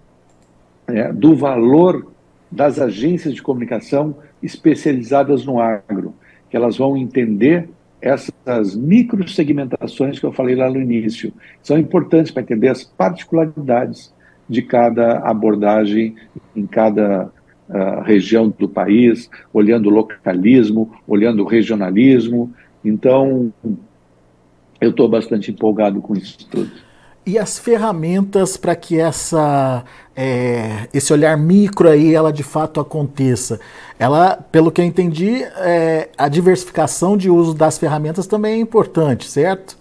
é, 0.87 1.11
do 1.13 1.35
valor 1.35 2.11
das 2.51 2.79
agências 2.79 3.33
de 3.33 3.41
comunicação 3.41 4.15
especializadas 4.41 5.45
no 5.45 5.59
agro, 5.59 6.13
que 6.49 6.57
elas 6.57 6.77
vão 6.77 6.97
entender 6.97 7.69
essas 8.01 8.75
microsegmentações 8.75 10.19
que 10.19 10.25
eu 10.25 10.31
falei 10.31 10.55
lá 10.55 10.69
no 10.69 10.81
início. 10.81 11.33
São 11.61 11.77
importantes 11.77 12.31
para 12.31 12.43
entender 12.43 12.69
as 12.69 12.83
particularidades 12.83 14.13
de 14.47 14.61
cada 14.61 15.19
abordagem 15.19 16.15
em 16.55 16.65
cada 16.65 17.29
uh, 17.69 18.01
região 18.03 18.49
do 18.49 18.67
país, 18.67 19.29
olhando 19.53 19.87
o 19.87 19.93
localismo, 19.93 20.91
olhando 21.07 21.43
o 21.43 21.47
regionalismo. 21.47 22.51
Então, 22.83 23.53
eu 24.81 24.89
estou 24.89 25.07
bastante 25.07 25.51
empolgado 25.51 26.01
com 26.01 26.15
isso 26.15 26.47
tudo. 26.49 26.71
E 27.25 27.37
as 27.37 27.59
ferramentas 27.59 28.57
para 28.57 28.75
que 28.75 28.99
essa, 28.99 29.83
é, 30.15 30.87
esse 30.93 31.13
olhar 31.13 31.37
micro 31.37 31.87
aí 31.87 32.15
ela 32.15 32.33
de 32.33 32.43
fato 32.43 32.79
aconteça? 32.79 33.59
Ela, 33.99 34.37
pelo 34.51 34.71
que 34.71 34.81
eu 34.81 34.85
entendi, 34.85 35.43
é, 35.57 36.09
a 36.17 36.27
diversificação 36.27 37.15
de 37.15 37.29
uso 37.29 37.53
das 37.53 37.77
ferramentas 37.77 38.25
também 38.25 38.53
é 38.53 38.57
importante, 38.57 39.29
certo? 39.29 39.77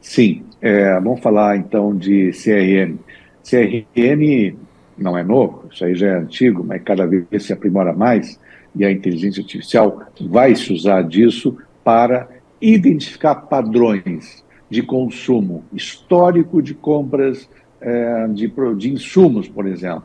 Sim. 0.00 0.42
É, 0.60 0.94
vamos 1.00 1.20
falar 1.20 1.56
então 1.56 1.94
de 1.96 2.32
CRM. 2.32 2.98
CRM 3.42 4.56
não 4.98 5.16
é 5.16 5.22
novo, 5.22 5.64
isso 5.72 5.84
aí 5.84 5.94
já 5.94 6.08
é 6.08 6.16
antigo, 6.16 6.62
mas 6.62 6.82
cada 6.82 7.06
vez 7.06 7.24
se 7.44 7.52
aprimora 7.52 7.92
mais 7.92 8.38
e 8.74 8.84
a 8.84 8.90
inteligência 8.90 9.40
artificial 9.40 10.02
vai 10.20 10.54
se 10.54 10.72
usar 10.72 11.02
disso 11.02 11.56
para 11.82 12.28
identificar 12.60 13.34
padrões 13.34 14.44
de 14.70 14.82
consumo 14.82 15.64
histórico 15.72 16.62
de 16.62 16.72
compras 16.72 17.48
é, 17.80 18.28
de, 18.28 18.52
de 18.76 18.92
insumos, 18.92 19.48
por 19.48 19.66
exemplo. 19.66 20.04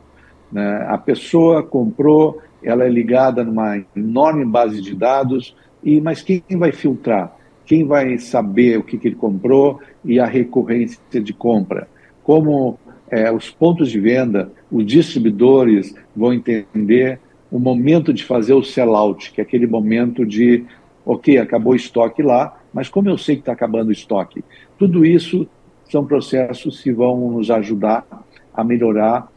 Né? 0.50 0.86
A 0.88 0.98
pessoa 0.98 1.62
comprou, 1.62 2.40
ela 2.62 2.84
é 2.84 2.88
ligada 2.88 3.44
numa 3.44 3.82
enorme 3.94 4.44
base 4.44 4.82
de 4.82 4.94
dados, 4.94 5.56
e 5.82 6.00
mas 6.00 6.20
quem 6.20 6.42
vai 6.58 6.72
filtrar? 6.72 7.36
Quem 7.64 7.84
vai 7.84 8.18
saber 8.18 8.78
o 8.78 8.82
que, 8.82 8.98
que 8.98 9.08
ele 9.08 9.16
comprou 9.16 9.80
e 10.04 10.18
a 10.18 10.26
recorrência 10.26 11.20
de 11.20 11.32
compra? 11.32 11.88
Como 12.22 12.78
é, 13.10 13.30
os 13.30 13.50
pontos 13.50 13.90
de 13.90 14.00
venda, 14.00 14.50
os 14.70 14.84
distribuidores 14.84 15.94
vão 16.14 16.32
entender 16.32 17.20
o 17.50 17.58
momento 17.58 18.12
de 18.12 18.24
fazer 18.24 18.54
o 18.54 18.62
sell-out, 18.62 19.32
que 19.32 19.40
é 19.40 19.44
aquele 19.44 19.66
momento 19.66 20.24
de 20.26 20.64
ok, 21.06 21.38
acabou 21.38 21.72
o 21.72 21.76
estoque 21.76 22.20
lá, 22.20 22.58
mas 22.74 22.88
como 22.88 23.08
eu 23.08 23.16
sei 23.16 23.36
que 23.36 23.42
está 23.42 23.52
acabando 23.52 23.88
o 23.88 23.92
estoque? 23.92 24.44
Tudo 24.76 25.06
isso 25.06 25.46
são 25.88 26.04
processos 26.04 26.82
que 26.82 26.92
vão 26.92 27.30
nos 27.30 27.48
ajudar 27.48 28.04
a 28.52 28.64
melhorar 28.64 29.28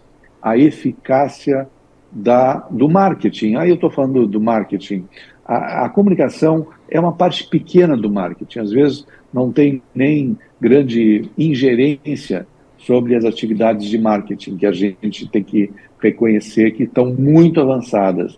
a 0.42 0.58
eficácia 0.58 1.70
da, 2.12 2.56
do 2.72 2.90
marketing. 2.90 3.56
Aí 3.56 3.70
eu 3.70 3.76
estou 3.76 3.92
falando 3.92 4.26
do, 4.26 4.42
marketing. 4.42 5.08
A, 5.46 5.86
a, 5.86 5.90
comunicação 5.90 6.68
é 6.90 7.00
uma 7.00 7.12
parte 7.12 7.48
pequena 7.48 7.96
do 7.96 8.10
marketing. 8.10 8.60
Às 8.60 8.72
vezes 8.72 9.06
não 9.32 9.52
tem 9.52 9.82
nem 9.94 10.38
grande 10.60 11.30
ingerência 11.38 12.48
sobre 12.80 13.16
as 13.16 13.26
atividades 13.26 13.88
de 13.88 13.98
marketing 13.98 14.58
que 14.58 14.66
a 14.66 14.72
gente 14.72 15.28
tem 15.30 15.44
que 15.44 15.72
reconhecer 16.00 16.72
que 16.72 16.84
estão 16.84 17.14
muito 17.14 17.60
avançadas. 17.60 18.38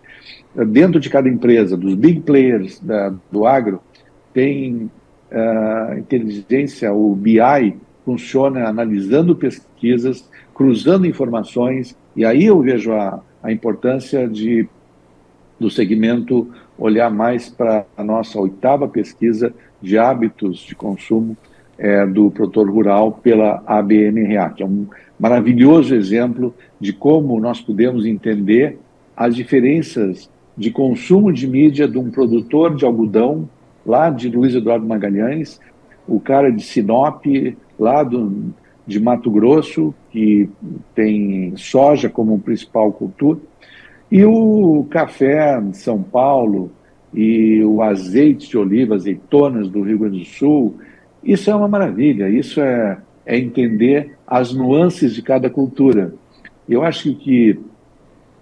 Dentro 0.66 1.00
de 1.00 1.08
cada 1.08 1.28
empresa, 1.28 1.76
dos 1.76 1.94
big 1.94 2.20
players 2.20 2.78
da, 2.80 3.14
do 3.30 3.46
agro, 3.46 3.80
tem 4.34 4.90
uh, 5.30 5.98
inteligência, 5.98 6.92
o 6.92 7.14
BI 7.14 7.76
funciona 8.04 8.68
analisando 8.68 9.36
pesquisas, 9.36 10.28
cruzando 10.54 11.06
informações, 11.06 11.96
e 12.16 12.24
aí 12.24 12.44
eu 12.44 12.60
vejo 12.60 12.92
a, 12.92 13.22
a 13.42 13.52
importância 13.52 14.28
de 14.28 14.68
do 15.58 15.70
segmento 15.70 16.50
olhar 16.76 17.08
mais 17.08 17.48
para 17.48 17.86
a 17.96 18.02
nossa 18.02 18.38
oitava 18.40 18.88
pesquisa 18.88 19.54
de 19.80 19.96
hábitos 19.96 20.58
de 20.58 20.74
consumo 20.74 21.36
é, 21.82 22.06
do 22.06 22.30
produtor 22.30 22.70
rural 22.70 23.10
pela 23.10 23.60
ABNRA, 23.66 24.50
que 24.50 24.62
é 24.62 24.66
um 24.66 24.86
maravilhoso 25.18 25.96
exemplo 25.96 26.54
de 26.78 26.92
como 26.92 27.40
nós 27.40 27.60
podemos 27.60 28.06
entender 28.06 28.78
as 29.16 29.34
diferenças 29.34 30.30
de 30.56 30.70
consumo 30.70 31.32
de 31.32 31.44
mídia 31.48 31.88
de 31.88 31.98
um 31.98 32.08
produtor 32.08 32.76
de 32.76 32.84
algodão 32.84 33.48
lá 33.84 34.10
de 34.10 34.28
Luiz 34.28 34.54
Eduardo 34.54 34.86
Magalhães, 34.86 35.60
o 36.06 36.20
cara 36.20 36.52
de 36.52 36.62
Sinop, 36.62 37.26
lá 37.76 38.04
do, 38.04 38.54
de 38.86 39.00
Mato 39.00 39.28
Grosso, 39.28 39.92
que 40.12 40.48
tem 40.94 41.52
soja 41.56 42.08
como 42.08 42.38
principal 42.38 42.92
cultura, 42.92 43.40
e 44.08 44.24
o 44.24 44.86
café 44.88 45.60
de 45.60 45.76
São 45.78 46.00
Paulo, 46.00 46.70
e 47.12 47.60
o 47.64 47.82
azeite 47.82 48.48
de 48.48 48.56
oliva, 48.56 48.94
azeitonas 48.94 49.68
do 49.68 49.82
Rio 49.82 49.98
Grande 49.98 50.20
do 50.20 50.24
Sul, 50.26 50.76
isso 51.22 51.50
é 51.50 51.54
uma 51.54 51.68
maravilha, 51.68 52.28
isso 52.28 52.60
é, 52.60 52.98
é 53.24 53.38
entender 53.38 54.16
as 54.26 54.52
nuances 54.52 55.14
de 55.14 55.22
cada 55.22 55.48
cultura. 55.48 56.14
Eu 56.68 56.82
acho 56.82 57.14
que 57.14 57.58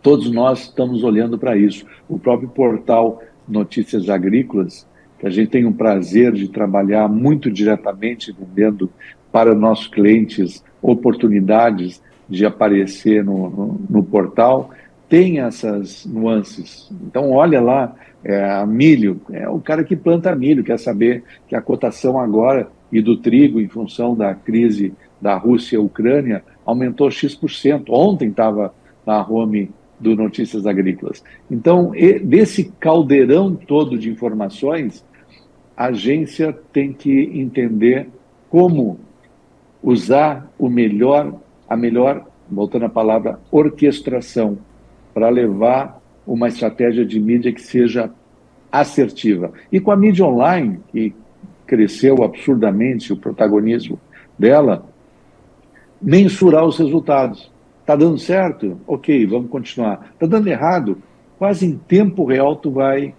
todos 0.03 0.31
nós 0.31 0.63
estamos 0.63 1.03
olhando 1.03 1.39
para 1.39 1.57
isso. 1.57 1.85
O 2.09 2.19
próprio 2.19 2.49
portal 2.49 3.23
Notícias 3.47 4.09
Agrícolas, 4.09 4.87
que 5.19 5.27
a 5.27 5.31
gente 5.31 5.51
tem 5.51 5.67
o 5.67 5.73
prazer 5.73 6.33
de 6.33 6.49
trabalhar 6.49 7.09
muito 7.09 7.51
diretamente 7.51 8.33
vendendo 8.33 8.91
para 9.31 9.55
nossos 9.55 9.89
clientes 9.89 10.65
oportunidades 10.81 12.03
de 12.29 12.47
aparecer 12.47 13.25
no, 13.25 13.51
no, 13.51 13.81
no 13.91 14.03
portal, 14.03 14.71
tem 15.11 15.41
essas 15.41 16.07
nuances. 16.07 16.89
Então, 17.05 17.33
olha 17.33 17.61
lá, 17.61 17.95
é, 18.23 18.65
milho, 18.65 19.21
é 19.33 19.49
o 19.49 19.59
cara 19.59 19.83
que 19.83 19.97
planta 19.97 20.35
milho, 20.37 20.63
quer 20.63 20.79
saber 20.79 21.25
que 21.49 21.57
a 21.57 21.61
cotação 21.61 22.19
agora 22.19 22.69
e 22.93 23.03
do 23.03 23.17
trigo, 23.17 23.61
em 23.61 23.69
função 23.69 24.15
da 24.15 24.35
crise 24.35 24.95
da 25.21 25.37
Rússia 25.37 25.75
e 25.75 25.79
Ucrânia, 25.79 26.45
aumentou 26.65 27.11
X%. 27.11 27.85
Ontem 27.91 28.29
estava 28.29 28.73
na 29.05 29.21
home 29.29 29.71
do 29.99 30.15
Notícias 30.15 30.65
Agrícolas. 30.65 31.23
Então, 31.51 31.93
desse 32.23 32.73
caldeirão 32.79 33.55
todo 33.55 33.99
de 33.99 34.09
informações, 34.09 35.05
a 35.77 35.87
agência 35.87 36.57
tem 36.73 36.93
que 36.93 37.31
entender 37.35 38.09
como 38.49 39.01
usar 39.83 40.49
o 40.57 40.69
melhor, 40.69 41.35
a 41.69 41.77
melhor, 41.77 42.27
voltando 42.49 42.85
à 42.85 42.89
palavra, 42.89 43.41
orquestração, 43.51 44.59
para 45.13 45.29
levar 45.29 46.01
uma 46.27 46.49
estratégia 46.49 47.05
de 47.05 47.19
mídia 47.19 47.53
que 47.53 47.63
seja 47.63 48.11
assertiva. 48.71 49.53
E 49.71 49.81
com 49.81 49.91
a 49.91 49.97
mídia 49.97 50.25
online, 50.25 50.81
que 50.89 51.15
cresceu 51.67 52.23
absurdamente 52.23 53.13
o 53.13 53.17
protagonismo 53.17 53.99
dela, 54.39 54.85
mensurar 56.01 56.65
os 56.65 56.79
resultados. 56.79 57.51
Está 57.81 57.97
dando 57.97 58.19
certo? 58.19 58.81
Ok, 58.87 59.27
vamos 59.27 59.51
continuar. 59.51 60.11
Está 60.15 60.27
dando 60.27 60.49
errado? 60.49 60.99
Quase 61.39 61.67
em 61.67 61.77
tempo 61.77 62.25
real 62.25 62.57
tu 62.57 62.71
vai 62.71 63.15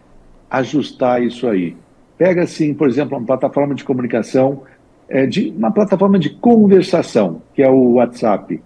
ajustar 0.50 1.22
isso 1.24 1.48
aí. 1.48 1.76
Pega 2.18 2.44
assim, 2.44 2.74
por 2.74 2.88
exemplo, 2.88 3.18
uma 3.18 3.26
plataforma 3.26 3.74
de 3.74 3.84
comunicação, 3.84 4.64
é, 5.10 5.26
de 5.26 5.54
uma 5.58 5.72
plataforma 5.72 6.20
de 6.20 6.30
conversação, 6.30 7.42
que 7.54 7.62
é 7.62 7.70
o 7.70 7.94
WhatsApp 7.94 8.62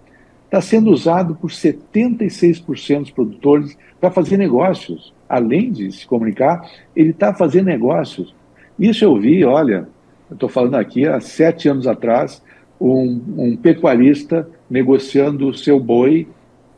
está 0.46 0.60
sendo 0.60 0.90
usado 0.90 1.34
por 1.34 1.50
76% 1.50 3.00
dos 3.00 3.10
produtores 3.10 3.78
para 4.00 4.10
fazer 4.10 4.36
negócios. 4.36 5.12
Além 5.28 5.70
de 5.70 5.92
se 5.92 6.06
comunicar, 6.06 6.68
ele 6.94 7.10
está 7.10 7.34
fazendo 7.34 7.66
negócios. 7.66 8.34
Isso 8.78 9.04
eu 9.04 9.18
vi, 9.18 9.44
olha, 9.44 9.88
eu 10.30 10.34
estou 10.34 10.48
falando 10.48 10.76
aqui 10.76 11.06
há 11.06 11.20
sete 11.20 11.68
anos 11.68 11.86
atrás, 11.86 12.42
um, 12.80 13.20
um 13.36 13.56
pecuarista 13.56 14.48
negociando 14.70 15.48
o 15.48 15.54
seu 15.54 15.80
boi 15.80 16.28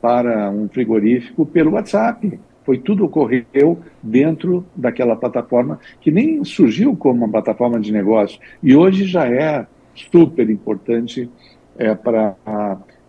para 0.01 0.51
um 0.51 0.69
frigorífico 0.69 1.45
pelo 1.45 1.73
WhatsApp. 1.73 2.39
Foi 2.65 2.79
tudo 2.79 3.05
ocorreu 3.05 3.79
dentro 4.03 4.65
daquela 4.77 5.17
plataforma 5.17 5.81
que 6.01 6.11
nem 6.11 6.45
surgiu 6.45 6.95
como 6.97 7.25
uma 7.25 7.33
plataforma 7.33 7.81
de 7.81 7.91
negócio 7.91 8.39
e 8.63 8.77
hoje 8.77 9.05
já 9.05 9.27
é 9.27 9.67
super 9.95 10.49
importante 10.51 11.31
é, 11.79 11.95
para 11.95 12.37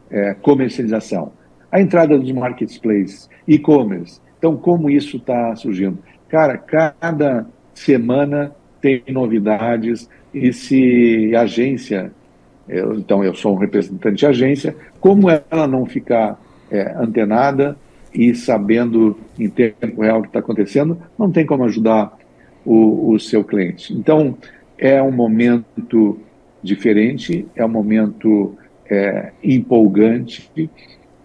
é, 0.10 0.34
comercialização. 0.34 1.32
A 1.72 1.80
entrada 1.80 2.17
dos 2.17 2.32
marketplaces, 2.32 3.30
e-commerce. 3.48 4.19
Então, 4.38 4.56
como 4.56 4.89
isso 4.89 5.17
está 5.17 5.56
surgindo? 5.56 6.00
Cara, 6.28 6.58
cada 6.58 7.45
semana 7.74 8.56
tem 8.82 9.04
novidades 9.10 10.10
e 10.34 10.54
se 10.54 11.36
agência, 11.36 12.12
eu, 12.67 12.95
então 12.95 13.24
eu 13.24 13.34
sou 13.34 13.54
um 13.56 13.58
representante 13.58 14.17
de 14.17 14.26
agência, 14.26 14.76
como 15.00 15.30
ela 15.30 15.67
não 15.67 15.86
ficar 15.86 16.39
é, 16.72 16.93
antenada 16.98 17.76
e 18.13 18.34
sabendo 18.34 19.17
em 19.38 19.50
tempo 19.50 20.02
real 20.02 20.19
o 20.19 20.22
que 20.22 20.30
está 20.30 20.39
acontecendo, 20.39 20.98
não 21.17 21.32
tem 21.32 21.45
como 21.45 21.63
ajudar 21.65 22.17
o, 22.65 23.12
o 23.12 23.19
seu 23.19 23.43
cliente. 23.43 23.93
Então, 23.93 24.38
é 24.78 25.02
um 25.02 25.12
momento 25.12 26.17
diferente, 26.62 27.45
é 27.56 27.65
um 27.65 27.69
momento 27.69 28.56
é, 28.89 29.32
empolgante 29.43 30.49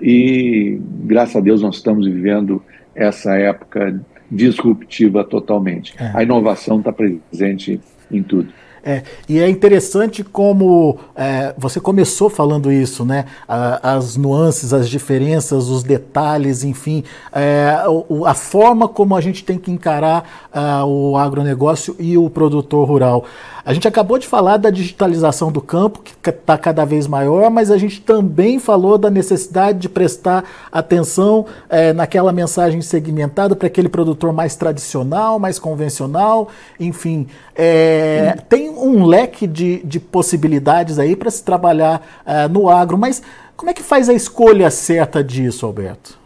e, 0.00 0.78
graças 1.04 1.36
a 1.36 1.40
Deus, 1.40 1.62
nós 1.62 1.76
estamos 1.76 2.06
vivendo 2.06 2.62
essa 2.94 3.34
época 3.36 4.00
disruptiva 4.30 5.24
totalmente. 5.24 5.94
É. 5.98 6.10
A 6.14 6.22
inovação 6.22 6.78
está 6.78 6.92
presente 6.92 7.80
em 8.10 8.22
tudo. 8.22 8.52
É, 8.86 9.02
e 9.26 9.40
é 9.40 9.48
interessante 9.48 10.22
como 10.22 10.98
é, 11.16 11.54
você 11.56 11.80
começou 11.80 12.28
falando 12.28 12.70
isso, 12.70 13.02
né? 13.02 13.24
as 13.48 14.14
nuances, 14.14 14.74
as 14.74 14.90
diferenças, 14.90 15.70
os 15.70 15.82
detalhes, 15.82 16.62
enfim, 16.64 17.02
é, 17.32 17.78
a 18.26 18.34
forma 18.34 18.86
como 18.86 19.16
a 19.16 19.22
gente 19.22 19.42
tem 19.42 19.56
que 19.56 19.70
encarar 19.70 20.50
uh, 20.54 20.84
o 20.84 21.16
agronegócio 21.16 21.96
e 21.98 22.18
o 22.18 22.28
produtor 22.28 22.86
rural. 22.86 23.24
A 23.66 23.72
gente 23.72 23.88
acabou 23.88 24.18
de 24.18 24.26
falar 24.26 24.58
da 24.58 24.68
digitalização 24.68 25.50
do 25.50 25.62
campo, 25.62 26.02
que 26.02 26.28
está 26.28 26.58
cada 26.58 26.84
vez 26.84 27.06
maior, 27.06 27.50
mas 27.50 27.70
a 27.70 27.78
gente 27.78 27.98
também 28.02 28.58
falou 28.58 28.98
da 28.98 29.08
necessidade 29.08 29.78
de 29.78 29.88
prestar 29.88 30.44
atenção 30.70 31.46
é, 31.70 31.90
naquela 31.94 32.30
mensagem 32.30 32.82
segmentada 32.82 33.56
para 33.56 33.66
aquele 33.66 33.88
produtor 33.88 34.34
mais 34.34 34.54
tradicional, 34.54 35.38
mais 35.38 35.58
convencional, 35.58 36.50
enfim. 36.78 37.26
É, 37.56 38.36
tem 38.50 38.68
um 38.68 39.06
leque 39.06 39.46
de, 39.46 39.82
de 39.82 39.98
possibilidades 39.98 40.98
aí 40.98 41.16
para 41.16 41.30
se 41.30 41.42
trabalhar 41.42 42.06
é, 42.26 42.46
no 42.46 42.68
agro, 42.68 42.98
mas 42.98 43.22
como 43.56 43.70
é 43.70 43.74
que 43.74 43.82
faz 43.82 44.10
a 44.10 44.12
escolha 44.12 44.70
certa 44.70 45.24
disso, 45.24 45.64
Alberto? 45.64 46.18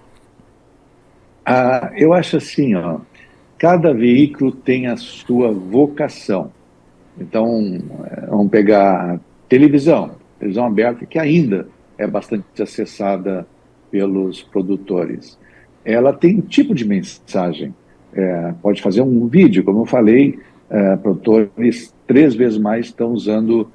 Ah, 1.46 1.92
eu 1.96 2.12
acho 2.12 2.36
assim, 2.36 2.74
ó, 2.74 2.98
cada 3.56 3.94
veículo 3.94 4.50
tem 4.50 4.88
a 4.88 4.96
sua 4.96 5.52
vocação. 5.52 6.57
Então, 7.20 7.78
é, 8.04 8.26
vamos 8.26 8.50
pegar 8.50 9.20
televisão, 9.48 10.12
televisão 10.38 10.66
aberta, 10.66 11.06
que 11.06 11.18
ainda 11.18 11.68
é 11.96 12.06
bastante 12.06 12.62
acessada 12.62 13.46
pelos 13.90 14.42
produtores. 14.42 15.38
Ela 15.84 16.12
tem 16.12 16.36
um 16.36 16.42
tipo 16.42 16.74
de 16.74 16.84
mensagem. 16.86 17.74
É, 18.12 18.54
pode 18.62 18.80
fazer 18.80 19.02
um 19.02 19.26
vídeo, 19.26 19.64
como 19.64 19.82
eu 19.82 19.86
falei, 19.86 20.38
é, 20.70 20.96
produtores 20.96 21.94
três 22.06 22.34
vezes 22.34 22.58
mais 22.58 22.86
estão 22.86 23.12
usando 23.12 23.70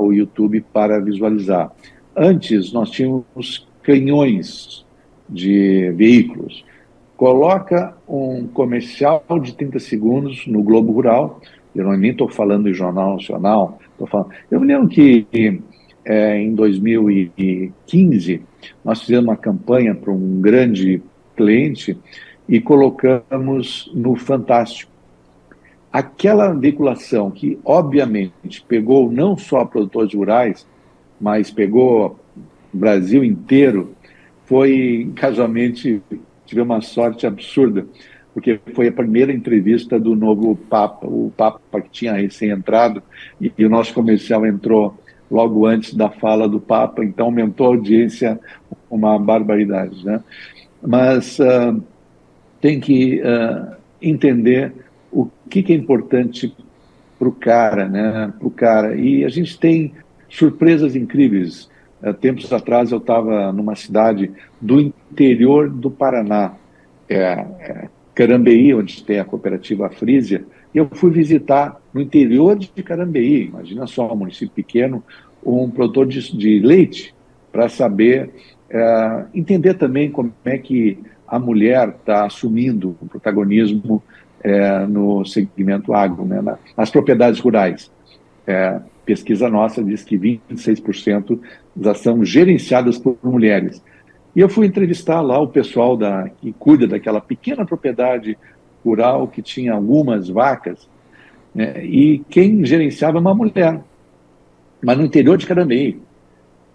o 0.00 0.12
YouTube 0.12 0.64
para 0.72 1.00
visualizar. 1.00 1.72
Antes, 2.16 2.72
nós 2.72 2.88
tínhamos 2.88 3.66
canhões 3.82 4.86
de 5.28 5.92
veículos. 5.96 6.64
coloca 7.16 7.94
um 8.08 8.46
comercial 8.46 9.22
de 9.42 9.54
30 9.54 9.78
segundos 9.78 10.46
no 10.46 10.62
Globo 10.62 10.92
Rural, 10.92 11.40
eu 11.74 11.84
não 11.84 11.96
nem 11.96 12.10
estou 12.10 12.28
falando 12.28 12.68
em 12.68 12.74
Jornal 12.74 13.14
Nacional, 13.14 13.78
estou 13.92 14.06
falando. 14.06 14.30
Eu 14.50 14.60
me 14.60 14.66
lembro 14.66 14.88
que 14.88 15.26
é, 16.04 16.38
em 16.38 16.54
2015 16.54 18.42
nós 18.84 19.00
fizemos 19.00 19.24
uma 19.24 19.36
campanha 19.36 19.94
para 19.94 20.12
um 20.12 20.40
grande 20.40 21.02
cliente 21.36 21.96
e 22.48 22.60
colocamos 22.60 23.90
no 23.94 24.16
Fantástico. 24.16 24.90
Aquela 25.92 26.52
veiculação 26.52 27.30
que, 27.30 27.58
obviamente, 27.64 28.64
pegou 28.66 29.10
não 29.10 29.36
só 29.36 29.64
produtores 29.64 30.14
rurais, 30.14 30.66
mas 31.20 31.50
pegou 31.50 32.18
o 32.72 32.76
Brasil 32.76 33.24
inteiro, 33.24 33.94
foi 34.44 35.10
casualmente, 35.16 36.02
tive 36.46 36.60
uma 36.60 36.80
sorte 36.80 37.26
absurda, 37.26 37.86
porque 38.32 38.60
foi 38.74 38.88
a 38.88 38.92
primeira 38.92 39.32
entrevista 39.32 39.98
do 39.98 40.14
novo 40.14 40.56
Papa, 40.56 41.06
o 41.06 41.32
Papa 41.36 41.80
que 41.80 41.90
tinha 41.90 42.12
recém-entrado, 42.12 43.02
e, 43.40 43.52
e, 43.56 43.64
o 43.64 43.68
nosso 43.68 43.92
comercial 43.92 44.46
entrou 44.46 44.96
logo 45.30 45.66
antes 45.66 45.94
da 45.94 46.10
fala 46.10 46.48
do 46.48 46.60
Papa, 46.60 47.04
então 47.04 47.26
aumentou 47.26 47.66
a 47.66 47.70
audiência 47.70 48.38
uma 48.90 49.18
barbaridade. 49.18 50.04
Né? 50.04 50.22
Mas 50.82 51.38
uh, 51.38 51.82
tem 52.60 52.80
que 52.80 53.20
uh, 53.20 53.76
entender 54.02 54.72
o 55.12 55.28
que, 55.48 55.62
que 55.62 55.72
é 55.72 55.76
importante 55.76 56.54
para 57.18 57.28
o 57.28 57.32
cara, 57.32 57.88
né? 57.88 58.32
Para 58.38 58.48
o 58.48 58.50
cara. 58.50 58.96
E 58.96 59.24
a 59.24 59.28
gente 59.28 59.58
tem 59.58 59.92
surpresas 60.28 60.96
incríveis. 60.96 61.68
Uh, 62.02 62.14
tempos 62.14 62.52
atrás 62.52 62.92
eu 62.92 62.98
estava 62.98 63.52
numa 63.52 63.76
cidade 63.76 64.32
do 64.60 64.80
interior 64.80 65.68
do 65.68 65.90
Paraná, 65.90 66.54
é, 67.08 67.18
é, 67.18 67.88
Carambeí, 68.20 68.74
onde 68.74 69.02
tem 69.02 69.18
a 69.18 69.24
cooperativa 69.24 69.88
Frísia, 69.88 70.44
e 70.74 70.78
eu 70.78 70.86
fui 70.92 71.10
visitar 71.10 71.80
no 71.90 72.02
interior 72.02 72.54
de 72.54 72.68
Carambeí, 72.82 73.46
imagina 73.46 73.86
só, 73.86 74.12
um 74.12 74.16
município 74.16 74.54
pequeno, 74.54 75.02
um 75.42 75.70
produtor 75.70 76.06
de, 76.06 76.36
de 76.36 76.58
leite, 76.58 77.14
para 77.50 77.66
saber, 77.70 78.28
é, 78.68 79.24
entender 79.34 79.72
também 79.72 80.10
como 80.10 80.34
é 80.44 80.58
que 80.58 80.98
a 81.26 81.38
mulher 81.38 81.88
está 81.88 82.26
assumindo 82.26 82.94
o 83.00 83.06
protagonismo 83.06 84.02
é, 84.44 84.86
no 84.86 85.24
segmento 85.24 85.94
agro, 85.94 86.26
né, 86.26 86.42
nas 86.76 86.90
propriedades 86.90 87.40
rurais. 87.40 87.90
É, 88.46 88.80
pesquisa 89.06 89.48
nossa 89.48 89.82
diz 89.82 90.04
que 90.04 90.18
26% 90.18 91.38
já 91.80 91.94
são 91.94 92.22
gerenciadas 92.22 92.98
por 92.98 93.16
mulheres. 93.24 93.82
E 94.34 94.40
eu 94.40 94.48
fui 94.48 94.66
entrevistar 94.66 95.20
lá 95.20 95.38
o 95.40 95.48
pessoal 95.48 95.96
da, 95.96 96.28
que 96.28 96.52
cuida 96.52 96.86
daquela 96.86 97.20
pequena 97.20 97.64
propriedade 97.64 98.38
rural 98.84 99.28
que 99.28 99.42
tinha 99.42 99.74
algumas 99.74 100.28
vacas, 100.28 100.88
né, 101.54 101.84
e 101.84 102.22
quem 102.30 102.64
gerenciava 102.64 103.18
é 103.18 103.20
uma 103.20 103.34
mulher, 103.34 103.80
mas 104.82 104.96
no 104.96 105.04
interior 105.04 105.36
de 105.36 105.46
Carambeí. 105.46 106.00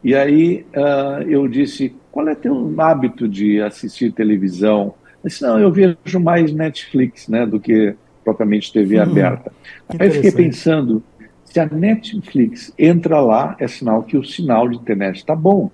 E 0.04 0.14
aí 0.14 0.66
uh, 0.76 1.24
eu 1.28 1.48
disse, 1.48 1.96
qual 2.12 2.28
é 2.28 2.36
teu 2.36 2.74
hábito 2.78 3.28
de 3.28 3.62
assistir 3.62 4.12
televisão? 4.12 4.94
Eu 5.24 5.30
disse, 5.30 5.42
não, 5.42 5.60
eu 5.60 5.72
vejo 5.72 6.20
mais 6.20 6.54
Netflix 6.54 7.28
né, 7.28 7.46
do 7.46 7.60
que 7.60 7.96
propriamente 8.24 8.72
TV 8.72 9.00
hum, 9.00 9.04
aberta. 9.04 9.52
Aí 9.90 10.08
eu 10.08 10.14
fiquei 10.14 10.32
pensando, 10.32 11.02
se 11.46 11.60
a 11.60 11.66
Netflix 11.66 12.74
entra 12.78 13.22
lá, 13.22 13.56
é 13.60 13.68
sinal 13.68 14.04
que 14.04 14.18
o 14.18 14.24
sinal 14.24 14.68
de 14.68 14.76
internet 14.76 15.18
está 15.18 15.36
bom. 15.36 15.72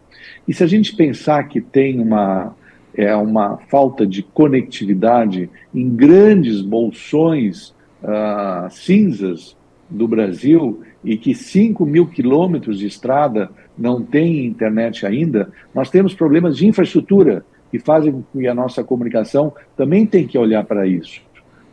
E 0.47 0.53
se 0.53 0.63
a 0.63 0.67
gente 0.67 0.95
pensar 0.95 1.47
que 1.47 1.59
tem 1.59 1.99
uma, 1.99 2.55
é, 2.93 3.15
uma 3.15 3.57
falta 3.69 4.05
de 4.05 4.21
conectividade 4.21 5.49
em 5.73 5.89
grandes 5.89 6.61
bolsões 6.61 7.73
uh, 8.03 8.69
cinzas 8.69 9.57
do 9.89 10.07
Brasil 10.07 10.81
e 11.03 11.17
que 11.17 11.33
5 11.33 11.85
mil 11.85 12.07
quilômetros 12.07 12.79
de 12.79 12.85
estrada 12.85 13.49
não 13.77 14.01
tem 14.01 14.45
internet 14.45 15.05
ainda, 15.05 15.51
nós 15.73 15.89
temos 15.89 16.13
problemas 16.13 16.57
de 16.57 16.67
infraestrutura 16.67 17.43
que 17.71 17.79
fazem 17.79 18.11
com 18.11 18.39
que 18.39 18.47
a 18.47 18.53
nossa 18.53 18.83
comunicação 18.83 19.53
também 19.75 20.05
tem 20.05 20.27
que 20.27 20.37
olhar 20.37 20.63
para 20.65 20.85
isso. 20.85 21.21